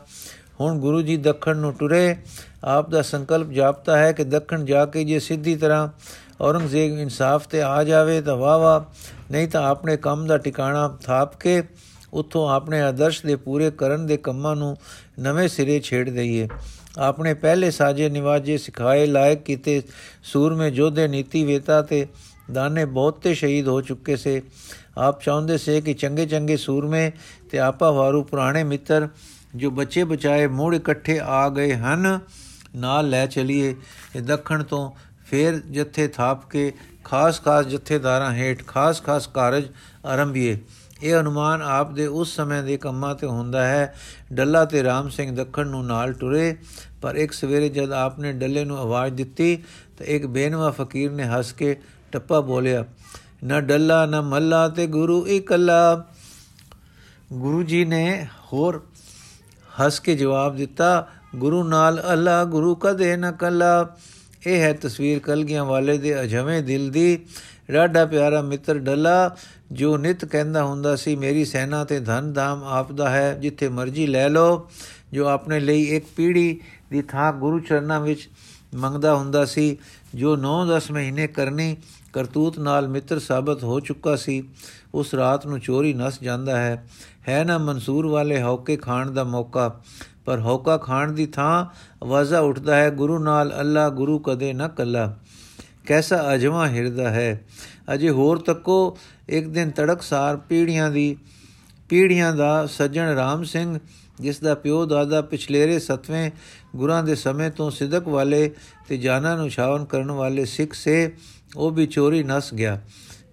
ਹੁਣ 0.61 0.79
ਗੁਰੂ 0.79 1.01
ਜੀ 1.01 1.17
ਦੱਖਣ 1.17 1.57
ਨੂੰ 1.57 1.73
ਟੁਰੇ। 1.73 2.15
ਆਪ 2.63 2.89
ਦਾ 2.89 3.01
ਸੰਕਲਪ 3.01 3.49
ਜਾਪਤਾ 3.49 3.97
ਹੈ 3.97 4.11
ਕਿ 4.11 4.23
ਦੱਖਣ 4.23 4.65
ਜਾ 4.65 4.85
ਕੇ 4.85 5.03
ਜੇ 5.03 5.19
ਸਿੱਧੀ 5.19 5.55
ਤਰ੍ਹਾਂ 5.55 5.89
ਔਰੰਗਜ਼ੇਬ 6.41 6.99
ਇਨਸਾਫ 6.99 7.47
ਤੇ 7.47 7.61
ਆ 7.61 7.83
ਜਾਵੇ 7.83 8.21
ਤਾਂ 8.21 8.35
ਵਾਹ 8.35 8.59
ਵਾਹ। 8.59 8.81
ਨਹੀਂ 9.31 9.47
ਤਾਂ 9.47 9.69
ਆਪਣੇ 9.69 9.97
ਕੰਮ 9.97 10.27
ਦਾ 10.27 10.37
ਟਿਕਾਣਾ 10.37 10.97
ਥਾਪ 11.03 11.39
ਕੇ 11.39 11.63
ਉੱਥੋਂ 12.13 12.49
ਆਪਣੇ 12.49 12.81
ਆਦਰਸ਼ 12.81 13.25
ਦੇ 13.25 13.35
ਪੂਰੇ 13.35 13.71
ਕਰਨ 13.71 14.07
ਦੇ 14.07 14.17
ਕੰਮਾਂ 14.17 14.55
ਨੂੰ 14.55 14.77
ਨਵੇਂ 15.19 15.47
ਸਿਰੇ 15.47 15.79
ਛੇੜ 15.79 16.09
ਦਈਏ। 16.09 16.47
ਆਪਣੇ 16.97 17.33
ਪਹਿਲੇ 17.33 17.71
ਸਾਜੇ 17.71 18.09
ਨਿਵਾਜੇ 18.09 18.57
ਸਿਖਾਏ 18.57 19.05
ਲਾਇਕ 19.05 19.39
ਕੀਤੇ 19.39 19.81
ਸੂਰਮੇ 20.23 20.71
ਜੋਧੇ 20.71 21.07
ਨੀਤੀ 21.07 21.43
ਵੇਤਾ 21.43 21.81
ਤੇ 21.81 22.07
ਦਾਨੇ 22.51 22.85
ਬਹੁਤੇ 22.85 23.33
ਸ਼ਹੀਦ 23.33 23.67
ਹੋ 23.67 23.79
ਚੁੱਕੇ 23.81 24.15
ਸੇ। 24.15 24.41
ਆਪ 24.97 25.21
ਚਾਹੁੰਦੇ 25.21 25.57
ਸੇ 25.57 25.79
ਕਿ 25.81 25.93
ਚੰਗੇ 25.93 26.25
ਚੰਗੇ 26.25 26.57
ਸੂਰਮੇ 26.57 27.11
ਤੇ 27.51 27.59
ਆਪਾ 27.59 27.91
ਵਾਰੂ 27.91 28.23
ਪੁਰਾਣੇ 28.23 28.63
ਮਿੱਤਰ 28.63 29.07
ਜੋ 29.55 29.71
ਬੱਚੇ 29.71 30.03
ਬਚਾਏ 30.03 30.47
ਮੂੜ 30.47 30.73
ਇਕੱਠੇ 30.75 31.19
ਆ 31.19 31.47
ਗਏ 31.49 31.73
ਹਨ, 31.73 32.19
ਨਾਲ 32.75 33.09
ਲੈ 33.09 33.25
ਚਲੀਏ। 33.25 33.75
ਇਹ 34.15 34.21
ਦੱਖਣ 34.21 34.63
ਤੋਂ 34.63 34.91
ਫੇਰ 35.25 35.59
ਜੱਥੇ 35.71 36.07
ਥਾਪ 36.07 36.49
ਕੇ 36.49 36.71
ਖਾਸ 37.03 37.41
ਖਾਸ 37.41 37.65
ਜਥੇਦਾਰਾਂ 37.65 38.33
ਹੇਠ 38.33 38.65
ਖਾਸ 38.67 39.01
ਖਾਸ 39.03 39.27
ਕਾਰਜ 39.27 39.67
ਆਰੰਭੀਏ। 40.05 40.57
ਇਹ 41.03 41.15
ਅਨੁਮਾਨ 41.15 41.61
ਆਪ 41.61 41.91
ਦੇ 41.91 42.05
ਉਸ 42.07 42.35
ਸਮੇਂ 42.35 42.61
ਦੇ 42.63 42.77
ਕੰਮਾਂ 42.77 43.13
ਤੇ 43.15 43.27
ਹੁੰਦਾ 43.27 43.65
ਹੈ। 43.67 43.93
ਡੱਲਾ 44.33 44.63
ਤੇ 44.65 44.83
ਰਾਮ 44.83 45.09
ਸਿੰਘ 45.09 45.35
ਦੱਖਣ 45.35 45.67
ਨੂੰ 45.67 45.85
ਨਾਲ 45.85 46.13
ਟੁਰੇ, 46.13 46.55
ਪਰ 47.01 47.15
ਇੱਕ 47.15 47.31
ਸਵੇਰੇ 47.31 47.69
ਜਦ 47.69 47.91
ਆਪਨੇ 47.91 48.31
ਡੱਲੇ 48.33 48.65
ਨੂੰ 48.65 48.77
ਆਵਾਜ਼ 48.77 49.13
ਦਿੱਤੀ, 49.13 49.55
ਤਾਂ 49.97 50.05
ਇੱਕ 50.05 50.25
ਬੇਨਵਾ 50.25 50.71
ਫਕੀਰ 50.71 51.11
ਨੇ 51.11 51.23
ਹੱਸ 51.23 51.51
ਕੇ 51.53 51.75
ਟੱਪਾ 52.17 52.39
ਬੋਲਿਆ, 52.41 52.85
ਨਾ 53.43 53.61
ਡੱਲਾ, 53.61 54.05
ਨਾ 54.05 54.21
ਮੱਲਾ 54.21 54.67
ਤੇ 54.69 54.87
ਗੁਰੂ 54.87 55.27
ਇਕੱਲਾ। 55.27 56.05
ਗੁਰੂ 57.33 57.63
ਜੀ 57.63 57.85
ਨੇ 57.85 58.27
ਹੋਰ 58.53 58.81
ਹੱਸ 59.79 59.99
ਕੇ 59.99 60.15
ਜਵਾਬ 60.15 60.55
ਦਿੱਤਾ, 60.55 61.07
ਗੁਰੂ 61.35 61.63
ਨਾਲ 61.63 62.03
ਅੱਲਾ, 62.13 62.43
ਗੁਰੂ 62.43 62.75
ਕਦੇ 62.75 63.15
ਨਾ 63.17 63.31
ਕੱਲਾ। 63.31 63.95
ਇਹ 64.47 64.61
ਹੈ 64.61 64.73
ਤਸਵੀਰ 64.73 65.19
ਕਲਗੀਆਂ 65.19 65.65
ਵਾਲੇ 65.65 65.97
ਦੇ 65.97 66.21
ਅਜਵੇਂ 66.21 66.61
ਦਿਲ 66.63 66.89
ਦੀ। 66.91 67.19
ਰਾਡਾ 67.73 68.05
ਪਿਆਰਾ 68.05 68.41
ਮਿੱਤਰ 68.41 68.77
ਡੱਲਾ, 68.79 69.35
ਜੋ 69.71 69.97
ਨਿਤ 69.97 70.25
ਕਹਿੰਦਾ 70.25 70.63
ਹੁੰਦਾ 70.63 70.95
ਸੀ, 70.95 71.15
ਮੇਰੀ 71.15 71.45
ਸੈਨਾ 71.45 71.83
ਤੇ 71.85 71.99
ਧਨ 71.99 72.33
ਦਾਮ 72.33 72.63
ਆਪਦਾ 72.63 73.09
ਹੈ, 73.09 73.33
ਜਿੱਥੇ 73.33 73.69
ਮਰਜ਼ੀ 73.69 74.07
ਲੈ 74.07 74.29
ਲਓ। 74.29 74.69
ਜੋ 75.13 75.27
ਆਪਣੇ 75.27 75.59
ਲਈ 75.59 75.83
ਇੱਕ 75.83 76.05
ਪੀੜੀ 76.15 76.61
ਦੀ 76.91 77.01
ਥਾਂ 77.01 77.33
ਗੁਰੂ 77.33 77.59
ਚਰਨਾਂ 77.59 78.01
ਵਿੱਚ 78.01 78.29
ਮੰਗਦਾ 78.75 79.15
ਹੁੰਦਾ 79.15 79.45
ਸੀ, 79.45 79.77
ਜੋ 80.15 80.35
9-10 80.35 80.91
ਮਹੀਨੇ 80.91 81.27
ਕਰਨੀ 81.27 81.77
ਕਰਤੂਤ 82.13 82.59
ਨਾਲ 82.59 82.87
ਮਿੱਤਰ 82.87 83.19
ਸਾਬਤ 83.19 83.63
ਹੋ 83.63 83.79
ਚੁੱਕਾ 83.79 84.15
ਸੀ। 84.15 84.49
ਉਸ 84.93 85.13
ਰਾਤ 85.13 85.47
ਨੂੰ 85.47 85.59
ਚੋਰੀ 85.59 85.93
ਨਸ 85.93 86.19
ਜਾਂਦਾ 86.21 86.57
ਹੈ। 86.57 86.87
ਹੈ 87.29 87.43
ਨਾ 87.43 87.57
ਮਨਸੂਰ 87.57 88.07
ਵਾਲੇ 88.07 88.41
ਹੌਕੇ 88.41 88.75
ਖਾਣ 88.75 89.11
ਦਾ 89.11 89.23
ਮੌਕਾ। 89.23 89.81
ਪਰ 90.25 90.39
ਹੌਕਾ 90.39 90.77
ਖਾਣ 90.77 91.11
ਦੀ 91.11 91.25
ਥਾਂ 91.25 91.65
ਆਵਾਜ਼ਾ 92.03 92.39
ਉੱਠਦਾ 92.39 92.75
ਹੈ, 92.75 92.89
ਗੁਰੂ 92.89 93.19
ਨਾਲ 93.19 93.53
ਅੱਲਾ, 93.59 93.89
ਗੁਰੂ 93.89 94.19
ਕਦੇ 94.19 94.53
ਨਾ 94.53 94.67
ਕੱਲਾ। 94.67 95.19
ਕੈਸਾ 95.87 96.35
ਅਜਵਾ 96.35 96.67
ਹਿਰਦਾ 96.67 97.09
ਹੈ। 97.09 97.45
ਅਜੇ 97.93 98.09
ਹੋਰ 98.09 98.37
ਤੱਕੋ 98.37 98.97
ਇੱਕ 99.29 99.47
ਦਿਨ 99.47 99.69
ਤੜਕਸਾਰ 99.69 100.37
ਪੀੜੀਆਂ 100.37 100.91
ਦੀ, 100.91 101.17
ਪੀੜੀਆਂ 101.89 102.35
ਦਾ 102.35 102.65
ਸੱਜਣ 102.65 103.07
ਰਾਮ 103.07 103.43
ਸਿੰਘ, 103.43 103.79
ਜਿਸ 104.19 104.39
ਦਾ 104.39 104.55
ਪਿਓ 104.55 104.85
ਦਾਦਾ 104.85 105.21
ਪਿਛਲੇਰੇ 105.21 105.79
ਸਤਵੇਂ 105.79 106.31
ਗੁਰਾਂ 106.75 107.03
ਦੇ 107.03 107.15
ਸਮੇਂ 107.15 107.51
ਤੋਂ 107.51 107.71
ਸਿਦਕ 107.71 108.07
ਵਾਲੇ 108.07 108.51
ਤੇ 108.87 108.97
ਜਾਨਾਂ 108.97 109.37
ਨੂੰ 109.37 109.49
ਛਾਵਨ 109.49 109.85
ਕਰਨ 109.85 110.11
ਵਾਲੇ 110.11 110.45
ਸਿੱਖ 110.45 110.73
ਸੇ, 110.73 111.11
ਉਹ 111.55 111.71
ਵੀ 111.71 111.87
ਚੋਰੀ 111.87 112.23
ਨਸ 112.23 112.53
ਗਿਆ। 112.53 112.81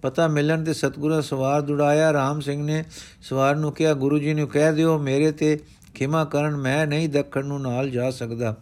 ਪਤਾ 0.01 0.27
ਮਿਲਣ 0.27 0.63
ਤੇ 0.63 0.73
ਸਤਗੁਰਾਂ 0.73 1.21
ਸਵਾਰ 1.21 1.61
ਦੁੜਾਇਆ। 1.61 2.13
ਰਾਮ 2.13 2.39
ਸਿੰਘ 2.39 2.63
ਨੇ 2.63 2.83
ਸਵਾਰ 3.21 3.55
ਨੂੰ 3.55 3.71
ਕਿਹਾ, 3.71 3.93
ਗੁਰੂ 3.93 4.19
ਜੀ 4.19 4.33
ਨੂੰ 4.33 4.47
ਕਹਿ 4.47 4.73
ਦਿਓ, 4.73 4.97
ਮੇਰੇ 4.97 5.31
ਤੇ 5.31 5.59
ਖਿਮਾ 5.93 6.25
ਕਰਨ 6.25 6.57
ਮੈਂ 6.57 6.87
ਨਹੀਂ 6.87 7.09
ਦੱਖਣ 7.09 7.45
ਨੂੰ 7.45 7.61
ਨਾਲ 7.61 7.89
ਜਾ 7.89 8.11
ਸਕਦਾ। 8.11 8.55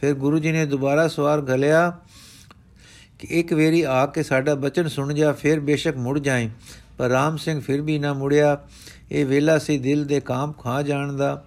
ਫਿਰ 0.00 0.14
ਗੁਰੂ 0.14 0.38
ਜੀ 0.38 0.52
ਨੇ 0.52 0.66
ਦੁਬਾਰਾ 0.66 1.08
ਸਵਾਰ 1.08 1.40
ਗਲਿਆ 1.40 1.98
ਕਿ 3.18 3.28
ਇੱਕ 3.30 3.52
ਵੇਰੀ 3.52 3.82
ਆ 3.82 4.06
ਕੇ 4.06 4.22
ਸਾਡਾ 4.22 4.54
ਬਚਨ 4.54 4.88
ਸੁਣ 4.88 5.14
ਜਾ, 5.14 5.32
ਫਿਰ 5.32 5.60
ਬੇਸ਼ੱਕ 5.60 5.96
ਮੁੜ 5.96 6.18
ਜਾਏ 6.18 6.50
ਪਰ 6.98 7.08
ਰਾਮ 7.08 7.36
ਸਿੰਘ 7.36 7.60
ਫਿਰ 7.60 7.80
ਵੀ 7.80 7.98
ਨਾ 7.98 8.12
ਮੁੜਿਆ। 8.12 8.58
ਇਹ 9.12 9.26
ਵੇਲਾ 9.26 9.58
ਸੀ 9.58 9.78
ਦਿਲ 9.78 10.04
ਦੇ 10.04 10.20
ਕਾਮ 10.20 10.52
ਖਾ 10.52 10.82
ਜਾਣ 10.82 11.12
ਦਾ 11.12 11.44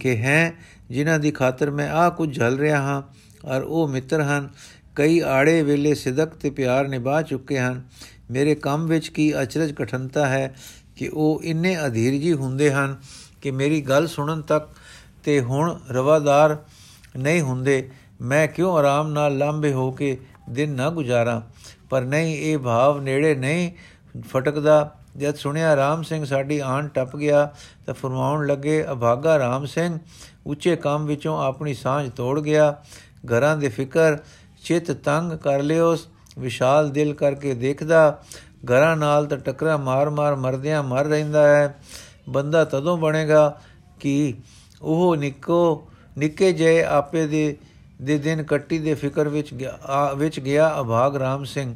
ਕਿ 0.00 0.16
ਹੈ 0.16 0.52
ਜਿਨ੍ਹਾਂ 0.94 1.18
ਦੀ 1.18 1.30
ਖਾਤਰ 1.30 1.70
ਮੈਂ 1.70 1.90
ਆ 1.90 2.10
ਕੁਝ 2.10 2.38
ਝਲ 2.38 2.58
ਰਿਹਾ 2.58 2.82
ਹਾਂ 2.82 3.02
ਔਰ 3.48 3.62
ਉਹ 3.62 3.88
ਮਿੱਤਰ 3.88 4.22
ਹਨ। 4.22 4.48
ਕਈ 4.94 5.20
ਆੜੇ 5.20 5.62
ਵੇਲੇ 5.62 5.94
ਸਿਦਕ 5.94 6.28
ਤੇ 6.28 6.50
ਪਿਆਰ 6.50 6.88
ਨਿਭਾ 6.88 7.22
ਚੁੱਕੇ 7.22 7.58
ਹਨ। 7.58 7.82
ਮੇਰੇ 8.30 8.54
ਕੰਮ 8.54 8.86
ਵਿੱਚ 8.86 9.08
ਕੀ 9.08 9.42
ਅਚਰਜ 9.42 9.72
ਕਠਨਤਾ 9.72 10.26
ਹੈ 10.26 10.54
ਕਿ 10.96 11.10
ਉਹ 11.14 11.40
ਇੰਨੇ 11.44 11.86
ਅਧੀਰਜੀ 11.86 12.32
ਹੁੰਦੇ 12.32 12.72
ਹਨ 12.72 12.96
ਕਿ 13.42 13.50
ਮੇਰੀ 13.50 13.80
ਗੱਲ 13.80 14.06
ਸੁਣਨ 14.06 14.42
ਤੱਕ 14.42 14.68
ਤੇ 15.24 15.40
ਹੁਣ 15.40 15.78
ਰਵਾਦਾਰ 15.90 16.64
ਨਹੀਂ 17.16 17.42
ਹੁੰਦੇ। 17.42 17.90
ਮੈਂ 18.20 18.48
ਕਿਉਂ 18.48 18.76
ਆਰਾਮ 18.76 19.08
ਨਾਲ 19.08 19.38
ਲਾਂਬੇ 19.38 19.72
ਹੋ 19.72 19.90
ਕੇ 19.90 20.18
ਦਿਨ 20.50 20.70
ਨਾ 20.70 20.90
ਗੁਜ਼ਾਰਾਂ? 20.90 21.40
ਪਰ 21.90 22.02
ਨਹੀਂ, 22.02 22.36
ਇਹ 22.36 22.58
ਭਾਵ 22.58 23.00
ਨੇੜੇ 23.00 23.34
ਨਹੀਂ 23.34 23.70
ਫਟਕਦਾ। 24.20 24.98
ਜਦ 25.16 25.34
ਸੁਣਿਆ 25.34 25.76
ਰਾਮ 25.76 26.02
ਸਿੰਘ 26.02 26.24
ਸਾਡੀ 26.24 26.58
ਆਣ 26.58 26.88
ਟੱਪ 26.88 27.16
ਗਿਆ 27.16 27.50
ਤਾਂ 27.86 27.94
ਫਰਮਾਉਣ 27.94 28.46
ਲੱਗੇ, 28.46 28.84
ਅਭਾਗਾ 28.92 29.38
ਰਾਮ 29.38 29.66
ਸਿੰਘ, 29.66 29.98
ਉੱਚੇ 30.46 30.76
ਕੰਮ 30.76 31.06
ਵਿੱਚੋਂ 31.06 31.42
ਆਪਣੀ 31.44 31.74
ਸਾਂਝ 31.74 32.10
ਤੋੜ 32.10 32.40
ਗਿਆ। 32.40 32.76
ਘਰਾਂ 33.32 33.56
ਦੇ 33.56 33.68
ਫਿਕਰ, 33.68 34.18
ਚਿਤ 34.64 34.90
ਤੰਗ 34.90 35.32
ਕਰ 35.32 35.62
ਲਿਓ, 35.62 35.96
ਵਿਸ਼ਾਲ 36.38 36.90
ਦਿਲ 36.90 37.14
ਕਰਕੇ 37.14 37.54
ਦੇਖਦਾ। 37.54 38.22
ਘਰਾਂ 38.72 38.96
ਨਾਲ 38.96 39.26
ਤਾਂ 39.26 39.38
ਟਕਰਾ 39.38 39.76
ਮਾਰ-ਮਾਰ 39.76 40.34
ਮਰਦਿਆਂ 40.34 40.82
ਮਰ 40.82 41.04
ਰਹਿੰਦਾ 41.04 41.48
ਹੈ। 41.48 41.74
ਬੰਦਾ 42.28 42.64
ਤਦੋਂ 42.64 42.98
ਬਣੇਗਾ 42.98 43.60
ਕਿ 44.00 44.34
ਉਹ 44.82 45.16
ਨਿੱਕੋ, 45.16 45.88
ਨਿੱਕੇ 46.18 46.52
ਜੇ 46.52 46.84
ਆਪੇ 46.84 47.26
ਦੇ 47.26 47.56
ਦੇ 48.02 48.18
ਦਿਨ 48.18 48.42
ਕੱਟੀ 48.42 48.78
ਦੇ 48.78 48.94
ਫਿਕਰ 48.94 49.28
ਵਿੱਚ 49.28 49.54
ਗਿਆ 49.54 49.78
ਵਿੱਚ 50.16 50.40
ਗਿਆ 50.40 50.80
ਅਭਾਗ 50.80 51.16
ਰਾਮ 51.16 51.44
ਸਿੰਘ। 51.44 51.74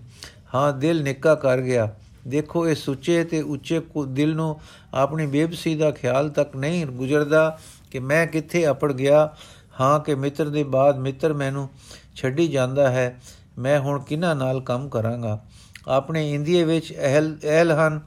ਹਾਂ, 0.55 0.72
ਦਿਲ 0.72 1.03
ਨਿੱਕਾ 1.03 1.35
ਕਰ 1.35 1.61
ਗਿਆ। 1.61 1.94
ਦੇਖੋ, 2.28 2.68
ਇਹ 2.68 2.74
ਸੁੱਚੇ 2.74 3.24
ਤੇ 3.24 3.42
ਉੱਚੇ 3.42 3.82
ਦਿਲ 4.08 4.36
ਨੂੰ 4.36 4.60
ਆਪਣੀ 4.94 5.26
ਬੇਬਸੀ 5.26 5.74
ਦਾ 5.74 5.90
ਖਿਆਲ 5.90 6.28
ਤੱਕ 6.28 6.56
ਨਹੀਂ 6.56 6.86
ਗੁਜ਼ਰਦਾ 6.86 7.58
ਕਿ 7.90 7.98
ਮੈਂ 7.98 8.26
ਕਿੱਥੇ 8.26 8.70
ਅਪੜ 8.70 8.92
ਗਿਆ। 8.92 9.36
ਹਾਂ 9.80 10.00
ਕਿ 10.00 10.14
ਮਿੱਤਰ 10.14 10.48
ਦੇ 10.48 10.64
ਬਾਅਦ 10.64 10.98
ਮਿੱਤਰ 10.98 11.32
ਮੈਨੂੰ 11.32 11.68
ਛੱਡੀ 12.14 12.48
ਜਾਂਦਾ 12.48 12.90
ਹੈ। 12.90 13.20
ਮੈਂ 13.58 13.80
ਹੁਣ 13.80 14.02
ਕਿਨਾਂ 14.02 14.36
ਨਾਲ 14.36 14.60
ਕੰਮ 14.60 14.88
ਕਰਾਂਗਾ? 14.88 15.44
ਆਪਣੇ 15.88 16.34
ਇੰਡੀਏ 16.34 16.64
ਵਿੱਚ 16.64 16.92
ਅਹਲ 16.92 17.36
ਅਹਲ 17.44 17.72
ਹਨ। 17.72 18.00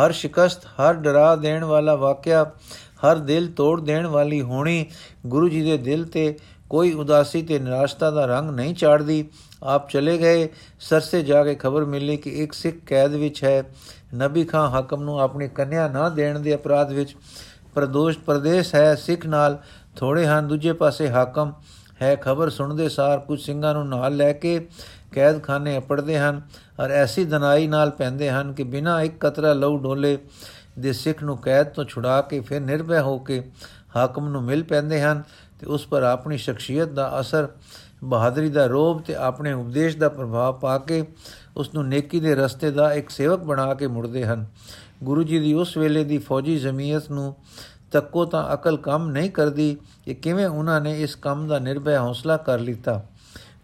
ਹਰ 0.00 0.12
ਸ਼ਿਕਸਤ, 0.12 0.64
ਹਰ 0.64 0.94
ਡਰਾ 0.94 1.36
ਦੇਣ 1.36 1.64
ਵਾਲਾ 1.64 1.94
ਵਾਕਿਆ, 1.94 2.44
ਹਰ 2.94 3.16
ਦਿਲ 3.16 3.52
ਤੋੜ 3.52 3.80
ਦੇਣ 3.80 4.06
ਵਾਲੀ 4.06 4.42
ਹੋਣੀ 4.42 4.86
ਗੁਰੂ 5.26 5.48
ਜੀ 5.48 5.62
ਦੇ 5.62 5.78
ਦਿਲ 5.78 6.04
ਤੇ 6.04 6.38
ਕੋਈ 6.70 6.92
ਉਦਾਸੀ 6.92 7.42
ਤੇ 7.42 7.58
ਨਿਰਾਸ਼ਤਾ 7.58 8.10
ਦਾ 8.10 8.24
ਰੰਗ 8.26 8.50
ਨਹੀਂ 8.50 8.74
ਚਾੜਦੀ। 8.74 9.28
ਆਪ 9.62 9.90
ਚਲੇ 9.90 10.18
ਗਏ। 10.18 10.48
ਸਰਸੇ 10.80 11.22
ਜਾ 11.22 11.44
ਕੇ 11.44 11.54
ਖਬਰ 11.54 11.84
ਮਿਲੀ 11.84 12.16
ਕਿ 12.16 12.30
ਇੱਕ 12.30 12.52
ਸਿੱਖ 12.52 12.76
ਕੈਦ 12.86 13.12
ਵਿੱਚ 13.12 13.44
ਹੈ। 13.44 13.62
ਨਬੀ 14.14 14.44
ਖਾਨ 14.44 14.68
ਹਕਮ 14.68 15.02
ਨੂੰ 15.02 15.20
ਆਪਣੀ 15.20 15.48
ਕੰਨਿਆ 15.48 15.88
ਨਾ 15.88 16.08
ਦੇਣ 16.08 16.40
ਦੇ 16.40 16.54
ਅਪਰਾਧ 16.54 16.92
ਵਿੱਚ 16.92 17.16
ਪ੍ਰਦੋਸ਼ 17.74 18.18
ਪ੍ਰਦੇਸ਼ 18.18 18.74
ਹੈ। 18.74 18.94
ਸਿੱਖ 18.94 19.26
ਨਾਲ 19.26 19.58
ਥੋੜੇ 19.96 20.26
ਹਨ, 20.26 20.48
ਦੂਜੇ 20.48 20.72
ਪਾਸੇ 20.72 21.08
ਹਾਕਮ 21.08 21.52
ਹੈ। 22.02 22.16
ਖਬਰ 22.16 22.50
ਸੁਣਦੇ 22.50 22.88
ਸਾਰ 22.88 23.18
ਕੁਝ 23.18 23.40
ਸਿੰਘਾਂ 23.40 23.74
ਨੂੰ 23.74 23.88
ਨਾਲ 23.88 24.16
ਲੈ 24.16 24.32
ਕੇ 24.32 24.68
ਕੈਦਖਾਨੇ 25.12 25.78
ਅਪੜਦੇ 25.78 26.18
ਹਨ 26.18 26.42
ਔਰ 26.80 26.90
ਐਸੀ 26.90 27.24
ਦਨਾਈ 27.24 27.66
ਨਾਲ 27.66 27.90
ਪੈਂਦੇ 27.90 28.30
ਹਨ 28.30 28.52
ਕਿ 28.52 28.62
ਬਿਨਾਂ 28.62 29.00
ਇੱਕ 29.00 29.26
ਕਤਰਾ 29.26 29.52
ਲਹੂ 29.52 29.78
ਡੋਲੇ 29.78 30.18
ਦੇ 30.78 30.92
ਸਿੱਖ 30.92 31.22
ਨੂੰ 31.22 31.38
ਕੈਦ 31.38 31.66
ਤੋਂ 31.66 31.84
ਛੁਡਾ 31.84 32.20
ਕੇ 32.22 32.40
ਫਿਰ 32.40 32.60
ਨਿਰਭੈ 32.60 33.00
ਹੋ 33.00 33.18
ਕੇ 33.18 33.50
ਹਾਕਮ 33.96 34.28
ਨੂੰ 34.28 34.42
ਮਿਲ 34.42 34.62
ਪੈਂਦੇ 34.62 35.02
ਹਨ। 35.02 35.22
ਤੇ 35.58 35.66
ਉਸ 35.66 35.86
ਪਰ 35.86 36.02
ਆਪਣੀ 36.02 36.38
ਸ਼ਖਸੀਅਤ 36.38 36.88
ਦਾ 36.88 37.20
ਅਸਰ, 37.20 37.48
ਬਹਾਦਰੀ 38.04 38.50
ਦਾ 38.50 38.66
ਰੋਬ 38.66 39.02
ਤੇ 39.02 39.14
ਆਪਣੇ 39.14 39.52
ਉਪਦੇਸ਼ 39.52 39.96
ਦਾ 39.96 40.08
ਪ੍ਰਭਾਵ 40.08 40.54
ਪਾ 40.54 40.78
ਕੇ 40.78 41.06
ਉਸ 41.56 41.74
ਨੂੰ 41.74 41.88
ਨੇਕੀ 41.88 42.20
ਦੇ 42.20 42.34
ਰਸਤੇ 42.34 42.70
ਦਾ 42.70 42.92
ਇੱਕ 42.92 43.10
ਸੇਵਕ 43.10 43.40
ਬਣਾ 43.40 43.74
ਕੇ 43.74 43.86
ਮੁੜਦੇ 43.86 44.24
ਹਨ। 44.24 44.46
ਗੁਰੂ 45.04 45.22
ਜੀ 45.22 45.38
ਦੀ 45.38 45.54
ਉਸ 45.54 45.76
ਵੇਲੇ 45.76 46.04
ਦੀ 46.04 46.18
ਫੌਜੀ 46.18 46.56
ਜ਼ਮੀਅਤ 46.56 47.10
ਨੂੰ 47.10 47.36
ਤੱਕੋ 47.92 48.24
ਤਾਂ 48.24 48.54
ਅਕਲ 48.54 48.76
ਕੰਮ 48.76 49.10
ਨਹੀਂ 49.10 49.30
ਕਰਦੀ 49.30 49.76
ਕਿ 50.04 50.14
ਕਿਵੇਂ 50.14 50.46
ਉਹਨਾਂ 50.46 50.80
ਨੇ 50.80 51.02
ਇਸ 51.02 51.14
ਕੰਮ 51.14 51.48
ਦਾ 51.48 51.58
ਨਿਰਭੈ 51.58 51.98
ਹੌਸਲਾ 51.98 52.36
ਕਰ 52.36 52.58
ਲਿੱਤਾ। 52.58 53.02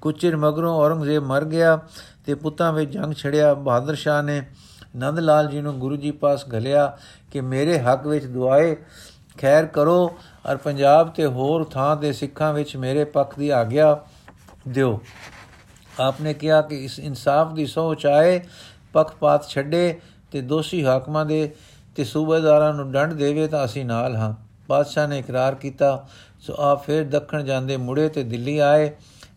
ਕੁਝ 0.01 0.21
ਚਿਰ 0.21 0.37
ਮਗਰੋਂ 0.37 0.75
ਔਰੰਗਜ਼ੇਬ 0.75 1.23
ਮਰ 1.23 1.45
ਗਿਆ 1.45 1.81
ਤੇ 2.27 2.35
ਪੁੱਤਾਂ 2.35 2.73
ਵਿੱਚ 2.73 2.91
ਜੰਗ 2.93 3.15
ਛੜਿਆ। 3.15 3.55
ਬਹਾਦਰ 3.55 3.95
ਸ਼ਾਹ 3.95 4.23
ਨੇ 4.23 4.43
ਨੰਦ 4.97 5.19
ਲਾਲ 5.19 5.47
ਜੀ 5.47 5.61
ਨੂੰ 5.61 5.79
ਗੁਰੂ 5.79 5.97
ਜੀ 5.97 6.11
ਪਾਸ 6.11 6.45
ਘਲਿਆ 6.45 6.99
ਕਿ 7.31 7.41
ਮੇਰੇ 7.41 7.79
ਹੱਕ 7.79 8.07
ਵਿੱਚ 8.07 8.27
ਦੁਆਏ 8.27 8.77
ਖੈਰ 9.41 9.67
ਕਰੋ 9.67 10.19
ਔਰ 10.51 10.57
ਪੰਜਾਬ 10.57 11.09
ਤੇ 11.09 11.27
ਹੋਰ 11.27 11.65
ਥਾਂ 11.65 11.97
ਦੇ 11.97 12.13
ਸਿੱਖਾਂ 12.13 12.53
ਵਿੱਚ 12.53 12.77
ਮੇਰੇ 12.77 13.05
ਪੱਖ 13.05 13.39
ਦੀ 13.39 13.51
ਆਗਿਆ 13.51 14.01
ਦਿਓ। 14.69 15.01
ਆਪਨੇ 16.01 16.35
ਕਿਹਾ 16.35 16.63
ਕਿ 16.63 16.85
ਇਸ 16.85 16.99
ਇਨਸਾਫ 16.99 17.53
ਦੀ 17.53 17.67
ਸੋਚ 17.67 18.07
ਆਏ 18.07 18.41
ਪੱਖਪਾਤ 18.93 19.49
ਛੱਡੇ 19.49 20.01
ਤੇ 20.33 20.41
ਦੋਸ਼ੀ 20.41 20.85
ਹਾਕਮਾਂ 20.85 21.27
ਦੇ 21.27 21.55
ਤੇ 21.97 22.05
ਸੂਬੇਦਾਰਾਂ 22.05 22.75
ਨੂੰ 22.75 22.93
ਦੰਡ 22.93 23.13
ਦੇਵੇ 23.13 23.47
ਤਾਂ 23.47 23.65
ਅਸੀਂ 23.65 23.85
ਨਾਲ 23.85 24.17
ਹਾਂ। 24.17 24.35
ਬਾਦਸ਼ਾਹ 24.69 25.09
ਨੇ 25.09 25.19
ਇਕਰਾਰ 25.19 25.55
ਕੀਤਾ, 25.55 26.09
ਸੋ 26.41 26.55
ਆਪ 26.59 26.85
ਫਿਰ 26.85 27.05
ਦੱਖਣ 27.05 27.45
ਜਾਂਦੇ 27.45 27.77
ਮੁੜੇ 27.77 28.09
ਤੇ 28.09 28.23
ਦਿੱਲੀ 28.23 28.59
ਆਏ। 28.59 28.91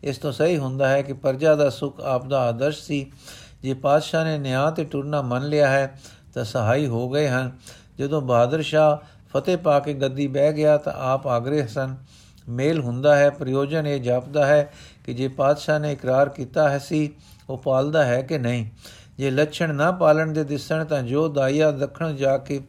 ਇਸ 0.03 0.17
ਤੋਂ 0.17 0.31
ਸਹੀ 0.31 0.57
ਹੁੰਦਾ 0.57 0.87
ਹੈ 0.87 1.01
ਕਿ 1.01 1.13
ਪਰਜਾ 1.13 1.55
ਦਾ 1.55 1.69
ਸੁਖ 1.69 1.99
ਆਪ 2.01 2.25
ਦਾ 2.25 2.39
ਆਦਰਸ਼ 2.39 2.81
ਸੀ। 2.81 3.11
ਜੇ 3.63 3.73
ਪਾਤਸ਼ਾਹ 3.73 4.25
ਨੇ 4.25 4.37
ਨਿਆਂ 4.37 4.71
ਤੇ 4.71 4.83
ਟੁਰਨਾ 4.83 5.21
ਮੰਨ 5.21 5.47
ਲਿਆ 5.47 5.67
ਹੈ 5.67 5.99
ਤਾਂ 6.33 6.43
ਸਹਾਈ 6.43 6.87
ਹੋ 6.87 7.09
ਗਏ 7.09 7.27
ਹਨ। 7.27 7.51
ਜਦੋਂ 7.97 8.21
ਬਹਾਦਰ 8.21 8.61
ਸ਼ਾਹ 8.61 9.12
ਫਤਿਹ 9.33 9.57
ਪਾ 9.57 9.79
ਕੇ 9.79 9.93
ਗੱਦੀ 9.93 10.27
ਬਹਿ 10.27 10.53
ਗਿਆ 10.53 10.77
ਤਾਂ 10.77 10.93
ਆਪ 10.93 11.27
ਆਗਰੇ 11.27 11.67
ਸਨ। 11.67 11.95
ਮੇਲ 12.49 12.79
ਹੁੰਦਾ 12.79 13.15
ਹੈ, 13.15 13.29
ਪ੍ਰਯੋਜਨ 13.29 13.87
ਇਹ 13.87 14.01
ਜਾਪਦਾ 14.01 14.45
ਹੈ 14.45 14.73
ਕਿ 15.05 15.13
ਜੇ 15.13 15.27
ਪਾਤਸ਼ਾਹ 15.27 15.79
ਨੇ 15.79 15.91
ਇਕਰਾਰ 15.91 16.29
ਕੀਤਾ 16.29 16.69
ਹੈ 16.69 16.77
ਸੀ, 16.77 17.13
ਉਹ 17.49 17.57
ਪਾਲਦਾ 17.57 18.05
ਹੈ 18.05 18.21
ਕਿ 18.21 18.37
ਨਹੀਂ? 18.37 18.69
ਜੇ 19.17 19.31
ਲੱਛਣ 19.31 19.75
ਨਾ 19.75 19.91
ਪਾਲਣ 19.91 20.33
ਦੇ 20.33 20.43
ਦਿਸਣ 20.43 20.85
ਤਾਂ 20.85 21.03
ਜੋ 21.03 21.27
ਦਾਈਆ 21.27 21.71
ਦੱਖਣ 21.71 22.15
ਜਾ 22.15 22.37
ਕੇ 22.37 22.61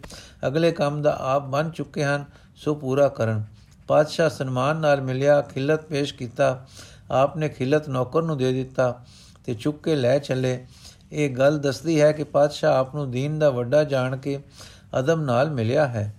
ਅਗਲੇ 0.46 0.72
ਕੰਮ 0.72 1.02
ਦਾ 1.02 1.16
ਆਪ 1.20 1.46
ਬਣ 1.46 1.70
ਚੁੱਕੇ 1.70 2.04
ਹਨ, 2.04 2.24
ਸੋ 2.56 2.74
ਪੂਰਾ 2.74 3.08
ਕਰਨ। 3.08 3.44
ਪਾਤਸ਼ਾਹ 3.88 4.28
ਸਨਮਾਨ 4.28 4.76
ਨਾਲ 4.76 5.00
ਮਿਲਿਆ, 5.00 5.40
ਖਿਲਤ 5.40 5.84
ਪੇਸ਼ 5.84 6.14
ਕੀਤਾ। 6.14 6.66
ਆਪ 7.10 7.36
ਨੇ 7.36 7.48
ਖਿਲਤ 7.48 7.88
ਨੌਕਰ 7.88 8.22
ਨੂੰ 8.22 8.38
ਦੇ 8.38 8.52
ਦਿੱਤਾ 8.52 9.04
ਤੇ 9.44 9.54
ਚੁੱਕ 9.54 9.84
ਕੇ 9.84 9.96
ਲੈ 9.96 10.18
ਚੱਲੇ। 10.18 10.66
ਇਹ 11.12 11.30
ਗੱਲ 11.30 11.58
ਦੱਸਦੀ 11.58 12.00
ਹੈ 12.00 12.12
ਕਿ 12.12 12.24
ਪਾਤਸ਼ਾਹ 12.24 12.78
ਆਪ 12.78 12.94
ਨੂੰ 12.94 13.10
ਦੀਨ 13.10 13.38
ਦਾ 13.38 13.50
ਵੱਡਾ 13.50 13.84
ਜਾਣ 13.84 14.16
ਕੇ 14.16 14.42
ਅਦਮ 14.98 15.20
ਨਾਲ 15.20 15.50
ਮਿਲਿਆ 15.50 15.86
ਹੈ। 15.86 16.14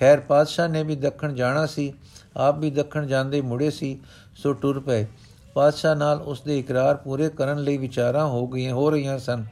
ਖੈਰ 0.00 0.20
ਪਾਤਸ਼ਾਹ 0.20 0.68
ਨੇ 0.68 0.82
ਵੀ 0.82 0.96
ਦੱਖਣ 0.96 1.34
ਜਾਣਾ 1.34 1.66
ਸੀ, 1.66 1.92
ਆਪ 2.36 2.58
ਵੀ 2.58 2.70
ਦੱਖਣ 2.70 3.06
ਜਾਂਦੇ 3.06 3.40
ਮੁੜੇ 3.40 3.70
ਸੀ, 3.70 4.00
ਸੋ 4.36 4.52
ਟੁਰ 4.52 4.80
ਪਏ। 4.80 5.06
ਪਾਤਸ਼ਾਹ 5.54 5.96
ਨਾਲ 5.96 6.22
ਉਸ 6.22 6.40
ਦੇ 6.40 6.58
ਇਕਰਾਰ 6.58 6.96
ਪੂਰੇ 6.96 7.28
ਕਰਨ 7.28 7.58
ਲਈ 7.58 7.76
ਵਿਚਾਰਾਂ 7.76 8.26
ਹੋ 8.26 8.46
ਗਈਆਂ, 8.46 8.74
ਹੋ 8.74 8.90
ਰਹੀਆਂ 8.90 9.18
ਸਨ। 9.18 9.44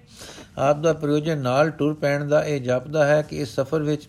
ਆਪ 0.59 0.79
ਦਾ 0.79 0.93
ਪ੍ਰਯੋਜਨ 0.93 1.39
ਨਾਲ 1.39 1.71
ਟੁਰ 1.71 1.95
ਪੈਣ 1.95 2.29
ਦਾ 2.29 2.45
ਇਹ 2.45 2.61
ਜਾਪਦਾ 2.61 3.07
ਹੈ 3.07 3.23
ਕਿ 3.23 3.37
ਇਸ 3.37 3.55
ਸਫ਼ਰ 3.55 3.83
ਵਿੱਚ 3.83 4.09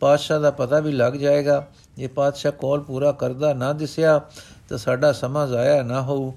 ਪਾਤਸ਼ਾਹ 0.00 0.40
ਦਾ 0.40 0.50
ਪਤਾ 0.50 0.80
ਵੀ 0.80 0.92
ਲੱਗ 0.92 1.12
ਜਾਏਗਾ। 1.12 1.66
ਜੇ 1.96 2.06
ਪਾਤਸ਼ਾਹ 2.06 2.52
ਕੋਲ 2.52 2.80
ਪੂਰਾ 2.80 3.12
ਕਰਦਾ 3.12 3.54
ਨਾ 3.54 3.72
ਦਿਸਿਆ, 3.72 4.20
ਤਾਂ 4.68 4.78
ਸਾਡਾ 4.78 5.12
ਸਮਾਂ 5.12 5.48
ਜ਼ਾਇਆ 5.48 5.82
ਨਾ 5.82 6.02
ਹੋਊ। 6.02 6.32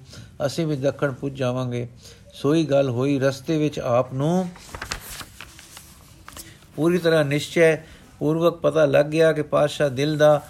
ਅਸੀਂ 0.45 0.67
ਵੀ 0.67 0.75
ਦੱਖਣ 0.75 1.11
ਪੁੱਜ 1.11 1.37
ਜਾਵਾਂਗੇ। 1.37 1.87
ਸੋਈ 2.33 2.65
ਗੱਲ 2.65 2.89
ਹੋਈ 2.89 3.19
ਰਸਤੇ 3.19 3.57
ਵਿੱਚ 3.57 3.79
ਆਪ 3.79 4.13
ਨੂੰ। 4.13 4.49
ਪੂਰੀ 6.75 6.97
ਤਰ੍ਹਾਂ 6.97 7.25
ਨਿਸ਼ਚੈ 7.25 7.75
ਪੂਰਵਕ 8.23 8.57
ਪਤਾ 8.57 8.85
ਲੱਗ 8.85 9.05
ਗਿਆ 9.05 9.31
ਕਿ 9.33 9.41
ਪਾਤਸ਼ਾਹ 9.41 9.89
ਦਿਲ 9.89 10.17
ਦਾ 10.17 10.41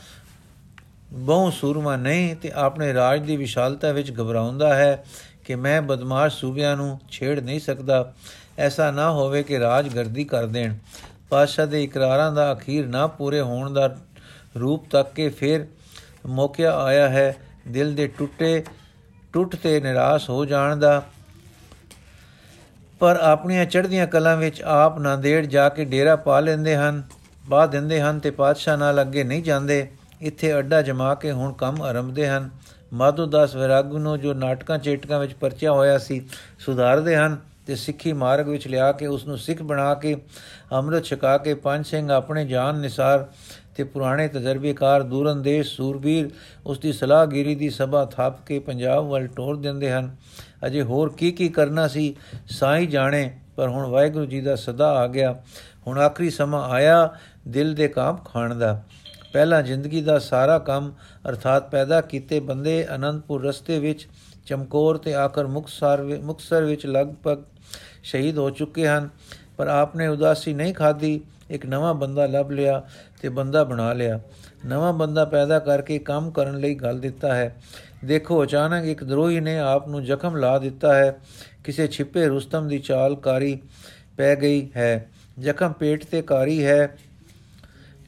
ਬਹੁ 1.12 1.50
ਸੂਰਮਾ 1.52 1.96
ਨਹੀਂ 1.96 2.36
ਤੇ 2.36 2.52
ਆਪਣੇ 2.56 2.94
ਰਾਜ 2.94 3.22
ਦੀ 3.22 3.38
ਵਿਸ਼ਾਲਤਾ 3.38 3.92
ਵਿੱਚ 3.92 4.12
ਘਬਰਾਉਂਦਾ 4.12 4.74
ਹੈ 4.76 5.04
ਕਿ 5.46 5.56
ਮੈਂ 5.56 5.82
ਬਦਮਾਸ਼ 5.82 6.36
ਸੂਬਿਆਂ 6.36 6.76
ਨੂੰ 6.78 7.00
ਛੇੜ 7.12 7.40
ਨਹੀਂ 7.40 7.60
ਸਕਦਾ 7.60 8.14
ਐਸਾ 8.58 8.90
ਨਾ 8.92 9.10
ਹੋਵੇ 9.12 9.42
ਕਿ 9.44 9.60
ਰਾਜ 9.60 9.88
ਗਰਦੀ 9.96 10.24
ਕਰ 10.24 10.46
ਦੇਣ 10.48 10.76
ਪਾਤਸ਼ਾਹ 11.30 11.68
ਦੇ 11.68 11.84
ਇਕਰਾਰਾਂ 11.84 12.32
ਦਾ 12.32 12.52
ਅਖੀਰ 12.54 12.88
ਨਾ 12.88 13.08
ਪੂਰੇ 13.08 13.40
ਹੋਣ 13.42 13.74
ਦਾ 13.74 13.88
ਰੂਪ 14.60 14.86
ਤੱਕ 14.92 15.12
ਕੇ 15.14 15.28
ਫਿਰ 15.30 15.66
ਮੌਕਿਆ 16.32 16.76
ਆਇਆ 16.78 17.10
ਹੈ 17.10 17.36
ਦਿਲ 17.68 17.96
ਦੇ 17.96 18.08
ਟੁੱਟੇ 18.18 18.64
ਟੁੱਟ 19.34 19.56
ਤੇ 19.56 19.80
ਨਿਰਾਸ਼ 19.80 20.30
ਹੋ 20.30 20.46
ਜਾਣ 20.46 20.76
ਦਾ 20.76 21.02
ਪਰ 23.02 23.20
ਆਪਣੀਆਂ 23.24 23.66
ਚੜ੍ਹਦੀਆਂ 23.66 24.08
ਕਲਾਂ 24.08 24.38
ਵਿੱਚ 24.38 24.62
ਆਪ 24.62 25.00
ਨਾਂਦੇੜ 25.00 25.46
ਜਾ 25.46 25.68
ਕੇ 25.70 25.86
ਡੇਰਾ 25.86 26.16
ਪਾ 26.16 26.40
ਲੈਂਦੇ 26.40 26.76
ਹਨ 26.76 27.04
ਬਾਦ 27.50 27.72
ਦਿੰਦੇ 27.72 28.02
ਹਨ 28.02 28.20
ਤੇ 28.20 28.32
ਪਾਤਸ਼ਾਹ 28.32 28.78
ਨਾਲ 28.78 29.02
ਅੱਗੇ 29.02 29.24
ਨਹੀਂ 29.24 29.44
ਜਾਂਦੇ। 29.44 29.88
ਇੱਥੇ 30.22 30.58
ਅੱਡਾ 30.60 30.82
ਜਮਾ 30.82 31.14
ਕੇ 31.16 31.32
ਹੁਣ 31.32 31.54
ਕੰਮ 31.54 31.82
ਆਰੰਭਦੇ 31.82 32.28
ਹਨ। 32.28 32.50
ਮਾਧੂ 32.94 33.26
ਦਾਸ 33.26 33.56
ਵਿਰਾਗੂ 33.56 33.98
ਨੂੰ 33.98 34.20
ਜੋ 34.20 34.34
ਨਾਟਕਾਂ 34.34 34.78
ਚੇਟਕਾਂ 34.78 35.20
ਵਿੱਚ 35.20 35.34
ਪਰਚਿਆ 35.34 35.72
ਹੋਇਆ 35.72 35.98
ਸੀ, 35.98 36.22
ਸੁਧਾਰਦੇ 36.60 37.16
ਹਨ 37.16 37.38
ਤੇ 37.68 37.76
ਸਿੱਖੀ 37.76 38.14
ਮਾਰਗ 38.14 38.48
ਵਿੱਚ 38.50 38.68
ਲਿਆ 38.68 38.92
ਕੇ 38.92 39.08
ਉਸ 39.08 39.26
ਨੂੰ 39.28 39.38
ਸਿੱਖ 39.38 39.62
ਬਣਾ 39.62 39.94
ਕੇ 39.94 40.16
ਅੰਮ੍ਰਿਤ 40.72 41.04
ਛਕਾ 41.04 41.38
ਕੇ 41.38 41.54
ਪੰਜ 41.54 41.86
ਸਿੰਘ 41.86 42.12
ਆਪਣੇ 42.12 42.46
ਜਾਨ 42.46 42.80
ਨਿਸਾਰ 42.80 43.26
ਤੇ 43.76 43.84
ਪੁਰਾਣੇ 43.84 44.28
ਤਜਰਬੇਕਾਰ 44.28 45.04
ਦੂਰੰਦੇਸ਼ 45.04 45.76
ਸੂਰਬੀਰ 45.76 46.30
ਉਸ 46.66 46.80
ਦੀ 46.80 46.94
ਸਲਾਹਗਿਰੀ 46.94 47.56
ਦੀ 47.56 47.70
ਸਭਾ 47.70 48.06
ਥਾਪ 48.06 48.46
ਕੇ 48.46 48.60
ਪੰਜਾਬ 48.60 49.06
ਵੱਲ 49.06 49.28
ਟੋਰ 49.28 49.56
ਦਿੰਦੇ 49.58 49.92
ਹਨ। 49.92 50.16
ਅਜੇ 50.66 50.82
ਹੋਰ 50.82 51.14
ਕੀ 51.18 51.32
ਕੀ 51.32 51.50
ਕਰਨਾ 51.50 51.88
ਸੀ, 51.88 52.16
ਸਾਈ 52.50 52.86
ਜਾਣੇ 52.88 53.30
ਪਰ 53.56 53.70
ਹੁਣ 53.70 53.86
ਵਾਹਿਗੁਰੂ 53.86 54.26
ਜੀ 54.26 54.42
ਦਾ 54.42 54.56
ਸਦਾ 54.56 54.92
ਆ 54.92 55.08
ਗਿਆ। 55.08 55.36
ਹੁਣ 55.88 55.98
ਆਖਰੀ 55.98 56.30
ਸਮਾਂ 56.30 56.70
ਆਇਆ 56.70 57.16
ਦਿਲ 57.48 57.74
ਦੇ 57.74 57.88
ਕਾਮ 57.88 58.16
ਖਾਣ 58.16 58.56
ਦਾ। 58.56 58.82
ਪਹਿਲਾ 59.34 59.62
ਜ਼ਿੰਦਗੀ 59.62 60.02
ਦਾ 60.02 60.20
ਸਾਰਾ 60.20 60.60
ਕੰਮ 60.60 60.94
ਅਰਥਾਤ 61.30 61.70
ਪੈਦਾ 61.70 62.02
ਕੀਤੇ 62.02 62.40
ਬੰਦੇ 62.40 62.88
ਅਨੰਦਪੁਰ 62.96 63.46
ਰਸਤੇ 63.46 63.80
ਵਿੱਚ 63.80 64.08
ਚਮਕੌਰ 64.46 64.98
ਤੇ 64.98 65.16
ਆਖਰ 65.16 65.48
ਮੁਕਸਰ 65.48 66.20
ਮੁਕਸਰ 66.24 66.64
ਵਿੱਚ 66.64 66.86
ਲਗਭਗ 66.86 67.42
ਸ਼ਹੀਦ 68.04 68.38
ਹੋ 68.38 68.50
ਚੁੱਕੇ 68.50 68.88
ਹਨ। 68.88 69.10
ਪਰ 69.58 69.68
ਆਪਨੇ 69.68 70.08
ਉਦਾਸੀ 70.08 70.54
ਨਹੀਂ 70.54 70.74
ਖਾਦੀ 70.74 71.22
ਇੱਕ 71.50 71.66
ਨਵਾਂ 71.66 71.94
ਬੰਦਾ 71.94 72.26
ਲੱਭ 72.26 72.52
ਲਿਆ 72.52 72.84
ਤੇ 73.22 73.30
ਬੰਦਾ 73.30 73.64
ਬਣਾ 73.64 73.94
ਲਿਆ। 73.94 74.20
ਨਵਾਂ 74.66 74.94
ਬੰਦਾ 74.94 75.26
ਪੈਦਾ 75.26 75.60
ਕਰਕੇ 75.60 76.00
ਕੰਮ 76.00 76.32
ਕਰਨ 76.32 76.58
ਲਈ 76.58 76.76
ਗੱਲ 76.76 77.00
ਦਿੱਤਾ 77.00 77.36
ਹੈ। 77.36 77.56
ਦੇਖੋ, 78.06 78.44
ਅਚਾਨਕ 78.44 78.86
ਇੱਕ 78.86 79.04
ਦਰੋਹੀ 79.04 79.40
ਨੇ 79.40 79.60
ਆਪ 79.60 79.88
ਨੂੰ 79.88 80.04
ਜ਼ਖਮ 80.04 80.36
ਲਾ 80.36 80.60
ਦਿੱਤਾ 80.60 80.96
ਹੈ। 80.96 81.20
ਕਿਸੇ 81.64 81.88
ਛਿਪੇ 81.88 82.28
ਰੁਸਤਮ 82.28 82.68
ਦੀ 82.68 82.80
ਚਾਲਕਾਰੀ 82.80 83.60
ਪੈ 84.18 84.36
ਗਈ 84.36 84.70
ਹੈ। 84.76 85.10
ਜ਼ਖਮ 85.40 85.72
ਪੇਟ 85.72 86.06
ਤੇ 86.06 86.22
ਕਾਰੀ 86.22 86.66
ਹੈ। 86.66 86.98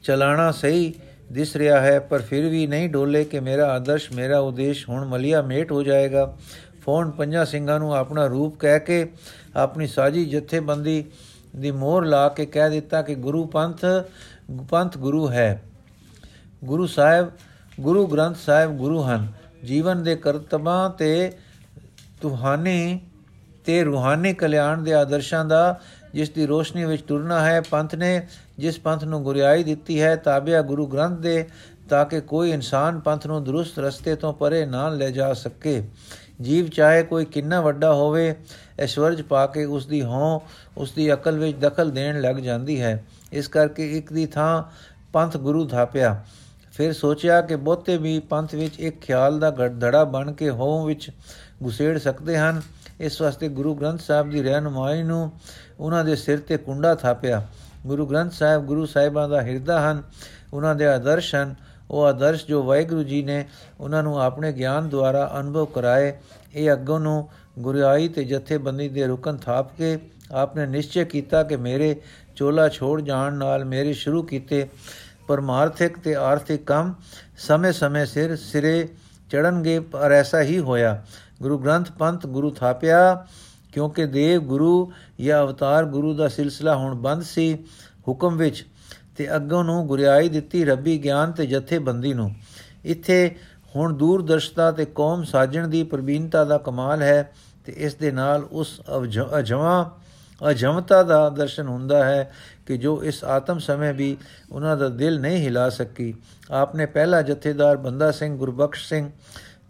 ਚਲਾਣਾ 0.02 0.52
ਸਹੀ 0.52 0.94
ਦਿਸ 1.32 1.56
ਰਿਹਾ 1.56 1.80
ਹੈ, 1.80 1.98
ਪਰ 1.98 2.22
ਫਿਰ 2.22 2.48
ਵੀ 2.48 2.66
ਨਹੀਂ 2.66 2.88
ਡੋਲੇ 2.88 3.24
ਕਿ 3.24 3.40
ਮੇਰਾ 3.40 3.66
ਆਦਰਸ਼, 3.66 4.12
ਮੇਰਾ 4.12 4.38
ਉਦੇਸ਼ 4.38 4.88
ਹੁਣ 4.88 5.04
ਮਲਿਆ 5.04 5.42
ਮੇਟ 5.42 5.72
ਹੋ 5.72 5.82
ਜਾਏਗਾ। 5.82 6.36
ਫੋਨ 6.84 7.10
ਪੰਜਾਂ 7.10 7.44
ਸਿੰਘਾਂ 7.44 7.78
ਨੂੰ 7.78 7.94
ਆਪਣਾ 7.94 8.26
ਰੂਪ 8.26 8.58
ਕਹਿ 8.58 8.80
ਕੇ 8.80 9.12
ਆਪਣੀ 9.56 9.86
ਸਾਜੀ 9.86 10.24
ਜਥੇਬੰਦੀ 10.24 11.04
ਦੀ 11.56 11.70
ਮੋਹਰ 11.70 12.04
ਲਾ 12.04 12.28
ਕੇ 12.28 12.46
ਕਹਿ 12.46 12.70
ਦਿੱਤਾ 12.70 13.02
ਕਿ 13.02 13.14
ਗੁਰੂ 13.14 13.46
ਪੰਥ 13.46 13.84
ਪੰਥ 14.70 14.98
ਗੁਰੂ 14.98 15.30
ਹੈ। 15.30 15.62
ਗੁਰੂ 16.64 16.86
ਸਾਹਿਬ, 16.86 17.30
ਗੁਰੂ 17.80 18.06
ਗ੍ਰੰਥ 18.06 18.36
ਸਾਹਿਬ 18.36 18.76
ਗੁਰੂ 18.76 19.02
ਹਨ। 19.02 19.45
ਜੀਵਨ 19.64 20.02
ਦੇ 20.02 20.16
ਕਰਤਬਾਂ 20.16 20.90
ਤੇ 20.90 21.32
ਤੁਹਾਨੀ 22.20 23.00
ਤੇ 23.64 23.84
ਰੂਹਾਨੀ 23.84 24.34
ਕਲਿਆਣ 24.34 24.82
ਦੇ 24.82 24.94
ਆਦਰਸ਼ਾਂ 24.94 25.44
ਦਾ, 25.44 25.80
ਜਿਸ 26.14 26.30
ਦੀ 26.30 26.46
ਰੋਸ਼ਨੀ 26.46 26.84
ਵਿੱਚ 26.84 27.02
ਤੁਰਨਾ 27.02 27.40
ਹੈ, 27.40 27.60
ਪੰਥ 27.60 27.94
ਨੇ 27.94 28.26
ਜਿਸ 28.58 28.78
ਪੰਥ 28.78 29.04
ਨੂੰ 29.04 29.22
ਗੁਰਿਆਈ 29.22 29.64
ਦਿੱਤੀ 29.64 30.02
ਹੈ, 30.02 30.16
ਤਾਬਿਆ 30.16 30.62
ਗੁਰੂ 30.62 30.86
ਗ੍ਰੰਥ 30.86 31.18
ਦੇ, 31.18 31.48
ਤਾਂ 31.88 32.04
ਕਿ 32.04 32.20
ਕੋਈ 32.20 32.50
ਇਨਸਾਨ 32.50 33.00
ਪੰਥ 33.00 33.26
ਨੂੰ 33.26 33.44
ਦਰੁਸਤ 33.44 33.78
ਰਸਤੇ 33.78 34.16
ਤੋਂ 34.16 34.32
ਪਰੇ 34.32 34.66
ਨਾ 34.66 34.88
ਲੈ 34.88 35.10
ਜਾ 35.10 35.34
ਸਕੇ। 35.34 35.88
ਜੀਵ 36.42 36.68
ਚਾਹੇ 36.68 37.02
ਕੋਈ 37.02 37.24
ਕਿੰਨਾ 37.24 37.60
ਵੱਡਾ 37.60 37.94
ਹੋਵੇ 37.94 38.34
ਐਸ਼ਵਰਜ 38.78 39.22
ਪਾ 39.22 39.46
ਕੇ 39.46 39.64
ਉਸ 39.64 39.86
ਦੀ 39.86 40.02
ਹੋਂ, 40.02 40.40
ਉਸ 40.76 40.92
ਦੀ 40.92 41.12
ਅਕਲ 41.12 41.38
ਵਿੱਚ 41.38 41.58
ਦਖਲ 41.58 41.90
ਦੇਣ 41.90 42.20
ਲੱਗ 42.20 42.36
ਜਾਂਦੀ 42.36 42.80
ਹੈ। 42.80 43.04
ਇਸ 43.32 43.48
ਕਰਕੇ 43.48 43.98
ਇੱਕ 43.98 44.12
ਦੀ 44.12 44.26
ਥਾਂ 44.26 44.62
ਪੰਥ 45.12 45.36
ਗੁਰੂ 45.36 45.66
ਥਾਪਿਆ। 45.66 46.24
ਫਿਰ 46.76 46.92
ਸੋਚਿਆ 46.92 47.40
ਕਿ 47.40 47.56
ਬਹੁਤੇ 47.56 47.96
ਵੀ 47.96 48.18
ਪੰਥ 48.20 48.54
ਵਿੱਚ 48.54 48.80
ਇੱਕ 48.80 49.00
ਖਿਆਲ 49.00 49.38
ਦਾ 49.38 49.50
ਧੜਾ 49.50 50.04
ਬਣ 50.04 50.32
ਕੇ 50.32 50.50
ਹੋਂ 50.50 50.86
ਵਿੱਚ 50.86 51.10
ਗੁਸੇੜ 51.62 51.98
ਸਕਦੇ 51.98 52.38
ਹਨ। 52.38 52.60
ਇਸ 53.00 53.20
ਵਾਸਤੇ 53.20 53.48
ਗੁਰੂ 53.48 53.74
ਗ੍ਰੰਥ 53.74 54.00
ਸਾਹਿਬ 54.00 54.30
ਦੀ 54.30 54.42
ਰਹਿਨਮਾਈ 54.42 55.02
ਨੂੰ 55.02 55.30
ਉਹਨਾਂ 55.80 56.04
ਦੇ 56.04 56.16
ਸਿਰ 56.16 56.38
ਤੇ 56.38 56.56
ਕੁੰਡਾ 56.56 56.94
ਥਾਪਿਆ। 56.94 57.46
ਗੁਰੂ 57.86 58.06
ਗ੍ਰੰਥ 58.06 58.32
ਸਾਹਿਬ 58.32 58.64
ਗੁਰੂ 58.64 58.86
ਸਾਹਿਬਾਂ 58.86 59.28
ਦਾ 59.28 59.42
ਹਿਰਦਾ 59.42 59.80
ਹਨ, 59.80 60.02
ਉਹਨਾਂ 60.52 60.74
ਦੇ 60.74 60.86
ਆਦਰਸ਼ 60.86 61.34
ਹਨ। 61.34 61.54
ਉਹ 61.90 62.04
ਆਦਰਸ਼ 62.04 62.46
ਜੋ 62.46 62.62
ਵਾਹਿਗੁਰੂ 62.62 63.02
ਜੀ 63.02 63.22
ਨੇ 63.22 63.44
ਉਹਨਾਂ 63.80 64.02
ਨੂੰ 64.02 64.20
ਆਪਣੇ 64.22 64.52
ਗਿਆਨ 64.52 64.88
ਦੁਆਰਾ 64.88 65.30
ਅਨੁਭਵ 65.40 65.64
ਕਰਾਏ, 65.64 66.12
ਇਹ 66.54 66.72
ਅੱਗੋਂ 66.72 67.00
ਨੂੰ 67.00 67.28
ਗੁਰਿਆਈ 67.58 68.08
ਤੇ 68.08 68.24
ਜਥੇਬੰਦੀ 68.24 68.88
ਦੇ 68.88 69.06
ਰੁਕਨ 69.06 69.36
ਥਾਪ 69.36 69.76
ਕੇ 69.76 69.98
ਆਪਨੇ 70.32 70.66
ਨਿਸ਼ਚੈ 70.66 71.04
ਕੀਤਾ 71.04 71.42
ਕਿ 71.42 71.56
ਮੇਰੇ 71.56 71.94
ਚੋਲਾ 72.36 72.68
ਛੋੜ 72.68 73.00
ਜਾਣ 73.00 73.32
ਨਾਲ 73.32 73.64
ਮੇਰੇ 73.64 73.92
ਸ਼ੁਰੂ 73.92 74.22
ਕੀਤੇ 74.22 74.66
ਪਰਮਾਰਥਿਕ 75.28 75.98
ਤੇ 75.98 76.14
ਆਰਥਿਕ 76.14 76.64
ਕੰਮ 76.66 76.94
ਸਮੇਂ-ਸਮੇਂ 77.38 78.06
ਸਿਰ 78.06 78.36
ਸਿਰੇ 78.36 78.88
ਚੜਨਗੇ 79.30 79.78
ਪਰ 79.80 80.12
ਐਸਾ 80.12 80.40
ਹੀ 80.40 80.58
ਹੋਇਆ। 80.58 81.02
ਗੁਰੂ 81.42 81.58
ਗ੍ਰੰਥ 81.58 81.90
ਪੰਥ 81.92 82.26
ਗੁਰੂ 82.26 82.50
ਥਾਪਿਆ, 82.50 83.26
ਕਿਉਂਕਿ 83.72 84.06
ਦੇਵ 84.06 84.42
ਗੁਰੂ 84.42 84.92
ਜਾਂ 85.20 85.42
ਅਵਤਾਰ 85.42 85.84
ਗੁਰੂ 85.84 86.14
ਦਾ 86.14 86.28
ਸਿਲਸਿਲਾ 86.28 86.76
ਹੁਣ 86.76 86.94
ਬੰਦ 86.94 87.22
ਸੀ 87.22 87.54
ਹੁਕਮ 88.08 88.36
ਵਿੱਚ, 88.36 88.66
ਤੇ 89.16 89.34
ਅੱਗੋਂ 89.36 89.64
ਨੂੰ 89.64 89.86
ਗੁਰਿਆਈ 89.86 90.28
ਦਿੱਤੀ 90.28 90.64
ਰੱਬੀ 90.64 90.98
ਗਿਆਨ 90.98 91.32
ਤੇ 91.32 91.46
ਜਥੇਬੰਦੀ 91.46 92.14
ਨੂੰ। 92.14 92.34
ਇੱਥੇ 92.84 93.36
ਹੁਣ 93.76 93.92
ਦੂਰਦਰਸ਼ਤਾ 93.92 94.70
ਤੇ 94.72 94.84
ਕੌਮ 94.84 95.24
ਸਾਜਣ 95.24 95.68
ਦੀ 95.68 95.82
ਪ੍ਰਬੀਨਤਾ 95.82 96.44
ਦਾ 96.44 96.58
ਕਮਾਲ 96.58 97.02
ਹੈ 97.02 97.32
ਤੇ 97.64 97.72
ਇਸ 97.76 97.94
ਦੇ 97.94 98.10
ਨਾਲ 98.10 98.44
ਉਸ 98.52 98.80
ਅਜਵਾ 99.38 99.96
ਅਜਮਤਾ 100.50 101.02
ਦਾ 101.02 101.28
ਦਰਸ਼ਨ 101.30 101.66
ਹੁੰਦਾ 101.66 102.04
ਹੈ 102.04 102.32
ਕਿ 102.66 102.78
ਜੋ 102.78 103.04
ਇਸ 103.04 103.24
ਆਤਮ 103.24 103.58
ਸਮੇਂ 103.58 103.94
ਵੀ 103.94 104.16
ਉਹਨਾਂ 104.52 104.76
ਦਾ 104.76 104.88
ਦਿਲ 104.88 105.20
ਨਹੀਂ 105.20 105.44
ਹਿਲਾ 105.44 105.70
ਸਕੀ। 105.70 106.14
ਆਪਨੇ 106.50 106.86
ਪਹਿਲਾ 106.86 107.22
ਜਥੇਦਾਰ 107.22 107.76
ਬੰਦਾ 107.76 108.10
ਸਿੰਘ 108.10 108.38
ਗੁਰਬਖਸ਼ 108.38 108.88
ਸਿੰਘ 108.88 109.10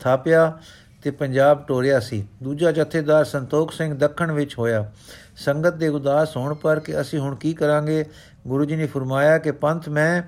ਥਾਪਿਆ 0.01 0.59
ਤੇ 1.03 1.11
ਪੰਜਾਬ 1.11 1.65
ਟੋਰਿਆ 1.69 2.01
ਸੀ। 2.01 2.27
ਦੂਜਾ 2.43 2.73
ਜਥੇਦਾਰ 2.73 3.25
ਸੰਤੋਖ 3.25 3.73
ਸਿੰਘ 3.73 3.99
ਦੱਖਣ 3.99 4.33
ਵਿੱਚ 4.33 4.59
ਹੋਇਆ। 4.59 4.93
ਸੰਗਤ 5.37 5.75
ਦੇ 5.75 5.89
ਉਦਾਸ 5.89 6.37
ਹੋਣ 6.37 6.55
ਪਰ 6.55 6.81
ਕਿ 6.81 7.01
ਅਸੀਂ 7.01 7.19
ਹੁਣ 7.19 7.35
ਕੀ 7.35 7.53
ਕਰਾਂਗੇ? 7.53 8.05
ਗੁਰੂ 8.47 8.65
ਜੀ 8.65 8.77
ਨੇ 8.77 8.87
ਫਰਮਾਇਆ 8.87 9.39
ਕਿ 9.39 9.53
ਪੰਥ 9.53 9.89
ਮੈਂ 9.89 10.23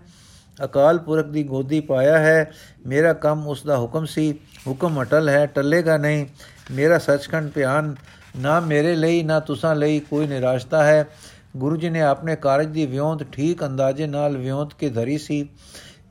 ਅਕਾਲ 0.65 0.99
ਪੁਰਖ 0.99 1.27
ਦੀ 1.27 1.45
ਗੋਦੀ 1.45 1.81
ਪਾਇਆ 1.81 2.19
ਹੈ। 2.19 2.53
ਮੇਰਾ 2.87 3.13
ਕੰਮ 3.13 3.47
ਉਸ 3.47 3.63
ਦਾ 3.63 3.79
ਹੁਕਮ 3.79 4.05
ਸੀ। 4.05 4.33
ਹੁਕਮ 4.67 5.03
ਅਟਲ 5.03 5.29
ਹੈ, 5.29 5.47
ਟੱਲੇਗਾ 5.47 5.97
ਨਹੀਂ। 5.97 6.27
ਮੇਰਾ 6.71 6.99
ਸੱਚਖੰਡ 6.99 7.53
ਧਿਆਨ 7.55 7.95
ਨਾ 8.37 8.61
ਮੇਰੇ 8.61 8.97
ਲਈ, 8.97 9.23
ਨਾ 9.23 9.41
ਤੁਸਾਂ 9.41 9.75
ਲਈ 9.75 10.01
ਕੋਈ 10.01 10.27
ਨਿਰਾਸ਼ਤਾ 10.27 10.85
ਹੈ। 10.85 11.09
ਗੁਰੂ 11.57 11.77
ਜੀ 11.77 11.91
ਨੇ 11.91 12.01
ਆਪਣੇ 12.03 12.37
ਕਾਰਜ 12.37 12.67
ਦੀ 12.67 12.87
ਵਿਉਂਤ 12.87 13.23
ਠੀਕ 13.23 13.65
ਅੰਦਾਜ਼ੇ 13.65 14.07
ਨਾਲ 14.07 14.37
ਵਿਉਂਤ 14.37 14.75
ਕੇ 14.75 14.89
ਧਰੀ 14.89 15.19
ਸੀ। 15.19 15.49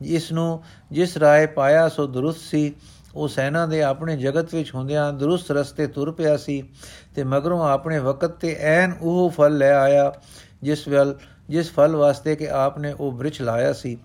ਇਸ 0.02 0.32
ਨੂੰ 0.32 0.62
ਜਿਸ 0.92 1.18
ਰਾਏ 1.18 1.46
ਪਾਇਆ 1.46 1.88
ਸੋ 1.90 2.08
ਦਰੁਸਤ 2.08 2.40
ਸੀ। 2.40 2.74
ਉਹ 3.16 3.28
ਸੈਨਾ 3.28 3.66
ਦੇ 3.66 3.82
ਆਪਣੇ 3.84 4.16
ਜਗਤ 4.18 4.54
ਵਿੱਚ 4.56 4.74
ਹੁੰਦਿਆਂ 4.76 5.12
ਦਰੁਸਤ 5.14 5.52
ਰਸਤੇ 5.52 5.88
ਤੁਰ 5.88 6.12
ਪਿਆ 6.12 6.36
ਸੀ 6.38 6.62
ਤੇ 7.16 7.24
ਮਗਰੋਂ 7.24 7.64
ਆਪਣੇ 7.70 8.00
ਵਕਤ 8.00 8.32
ਤੇ 8.32 8.56
ਐਨ 8.60 8.94
ਉਹ 9.02 9.30
ਫਲ 9.30 9.58
ਲੈ 9.58 9.72
ਆਇਆ, 9.74 10.12
ਜਿਸ 10.64 10.88
ਵੱਲ 10.88 11.16
ਜਿਸ 11.50 11.72
ਫਲ 11.72 11.96
ਵਾਸਤੇ 11.96 12.36
ਕਿ 12.36 12.50
ਆਪਨੇ 12.50 12.94
ਉਹ 13.00 13.12
ਬ੍ਰਿਛ 13.12 13.42
ਲਾਇਆ 13.42 13.74
ਸੀ। 13.74 13.98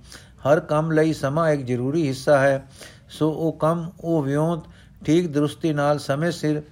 ਹਰ 0.47 0.61
ਕੰਮ 0.61 0.93
ਲਈ 0.93 1.13
ਸਮਾਂ 1.13 1.51
ਇੱਕ 1.51 1.63
ਜ਼ਰੂਰੀ 1.63 2.07
ਹਿੱਸਾ 2.09 2.39
ਹੈ। 2.39 2.63
ਸੋ 3.11 3.31
ਉਹ 3.31 3.53
ਕੰਮ, 3.53 3.91
ਉਹ 4.01 4.23
ਵਿਉਂਤ 4.23 4.65
ਠੀਕ 5.05 5.33
ਦਰੁਸਤੀ 5.33 5.73
ਨਾਲ 5.73 5.99
ਸਮੇਂ 5.99 6.31
ਸਿਰ 6.31 6.63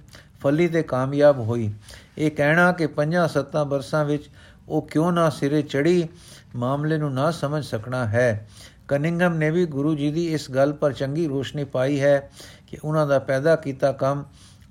ਫਲੀ 0.41 0.67
ਤੇ 0.67 0.83
ਕਾਮਯਾਬ 0.83 1.39
ਹੋਈ। 1.39 1.71
ਇਹ 2.17 2.31
ਕਹਿਣਾ 2.31 2.71
ਕਿ 2.71 2.87
ਪੰਜਾਂ 2.87 3.27
ਸੱਤਾਂ 3.27 3.65
ਬਰਸਾਂ 3.65 4.05
ਵਿੱਚ 4.05 4.29
ਉਹ 4.71 4.87
ਕਿਉਂ 4.87 5.11
ਨਾ 5.11 5.29
ਸਿਰੇ 5.29 5.61
ਚੜੀ 5.61 6.07
ਮਾਮਲੇ 6.55 6.97
ਨੂੰ 6.97 7.13
ਨਾ 7.13 7.31
ਸਮਝ 7.31 7.63
ਸਕਣਾ 7.63 8.05
ਹੈ? 8.05 8.47
ਕਨਿੰਗਮ 8.87 9.33
ਨੇ 9.33 9.51
ਵੀ 9.51 9.65
ਗੁਰੂ 9.65 9.95
ਜੀ 9.95 10.11
ਦੀ 10.11 10.33
ਇਸ 10.33 10.51
ਗੱਲ 10.51 10.73
ਪਰ 10.73 10.93
ਚੰਗੀ 10.93 11.27
ਰੋਸ਼ਨੀ 11.27 11.63
ਪਾਈ 11.63 12.01
ਹੈ 12.01 12.31
ਕਿ 12.67 12.77
ਉਹਨਾਂ 12.83 13.07
ਦਾ 13.07 13.19
ਪੈਦਾ 13.19 13.55
ਕੀਤਾ 13.55 13.91
ਕੰਮ, 13.91 14.23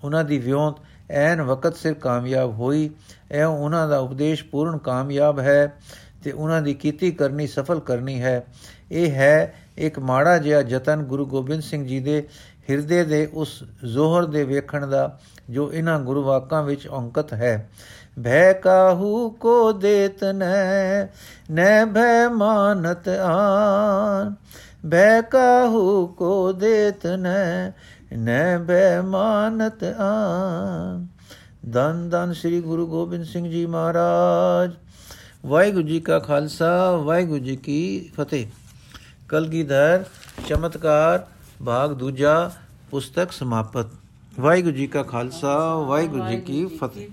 ਉਹਨਾਂ 0.05 0.25
ਦੀ 0.25 0.39
ਵਿਉਂਤ 0.39 0.77
ਐਨ 1.11 1.43
ਵਕਤ 1.43 1.77
ਸਿਰ 1.77 1.95
ਕਾਮਯਾਬ 1.95 2.51
ਹੋਈ। 2.51 2.91
ਇਹ 3.31 3.45
ਉਹਨਾਂ 3.45 3.89
ਦਾ 3.89 3.99
ਉਪਦੇਸ਼ 3.99 4.45
ਪੂਰਨ 4.45 4.79
ਕਾਮਯਾਬ 4.79 5.39
ਹੈ 5.39 5.73
ਤੇ 6.25 6.33
ਉਹਨਾਂ 6.33 6.63
ਦੀ 6.63 6.75
ਕੀਤੀ 6.75 7.11
ਕਰਨੀ 7.11 7.47
ਸਫਲ 7.47 7.81
ਕਰਨੀ 7.81 8.23
ਹੈ। 8.23 8.45
ਇਹ 8.93 9.11
ਹੈ 9.11 9.55
ਇੱਕ 9.79 9.99
ਮਾੜਾ 9.99 10.39
ਜਿਹਾ 10.39 10.61
ਯਤਨ 10.61 11.03
ਗੁਰੂ 11.03 11.27
ਗੋਬਿੰਦ 11.27 11.63
ਸਿੰਘ 11.63 11.87
ਜੀ 11.87 12.01
ਦੇ 12.01 12.29
ਹਿਰਦੇ 12.71 13.05
ਦੇ 13.05 13.29
ਉਸ 13.33 13.65
ਜ਼ੋਹਰ 13.85 14.27
ਦੇ 14.27 14.45
ਵੇਖਣ 14.45 14.87
ਦਾ 14.87 15.19
ਜੋ 15.51 15.73
ਇਹਨਾਂ 15.73 16.01
ਗੁਰੂ 16.01 16.23
ਵਾਕਾਂ 16.23 16.63
ਵਿੱਚ 16.63 16.89
ਅੰਕਿਤ 16.89 17.33
ਹੈ। 17.33 17.71
ਭੈ 18.25 18.53
ਕਾਹੂ 18.53 19.31
ਕੋ 19.31 19.73
ਦੇਤ 19.73 20.25
ਨੈ 20.25 21.07
ਨੈ 21.51 21.85
ਭੈ 21.85 22.29
ਮਾਨਤ 22.29 23.09
ਆਨ। 23.09 24.35
ਭੈ 24.91 25.21
ਕਾਹੂ 25.21 26.07
ਕੋ 26.07 26.53
ਦੇਤ 26.53 27.07
ਨੈ 27.07 27.73
ਨੈ 28.17 28.59
ਭੈ 28.59 29.01
ਮਾਨਤ 29.01 29.85
ਆਨ। 29.85 31.07
ਦਨ 31.69 32.09
ਦਨ 32.11 32.33
ਸ੍ਰੀ 32.33 32.61
ਗੁਰੂ 32.61 32.87
ਗੋਬਿੰਦ 32.87 33.25
ਸਿੰਘ 33.25 33.51
ਜੀ 33.51 33.67
ਮਹਾਰਾਜ। 33.67 34.71
ਵਾਹਿਗੁਰੂ 35.47 35.87
ਜੀ 35.87 36.01
ਕਾ 36.01 36.19
ਖਾਲਸਾ 36.19 36.97
ਵਾਹਿਗੁਰੂ 36.97 37.39
ਜੀ 37.39 37.57
ਕੀ 37.57 38.11
ਫਤਿਹ। 38.17 38.47
ਕਲਗੀਧਰ 39.29 40.05
ਚਮਤਕਾਰ 40.49 41.27
ਭਾਗ 41.65 41.93
ਦੂਜਾ 41.93 42.51
ਪੁਸਤਕ 42.91 43.33
ਸਮਾਪਤ। 43.33 43.87
ਵਾਹਿਗੁਰੂ 44.41 44.77
ਜੀ 44.77 44.87
ਕਾ 44.87 45.03
ਖਾਲਸਾ 45.03 45.75
ਵਾਹਿਗੁਰੂ 45.75 46.29
ਜੀ 46.29 46.37
ਕੀ 46.37 46.65
ਫਤਿਹ। 46.67 47.09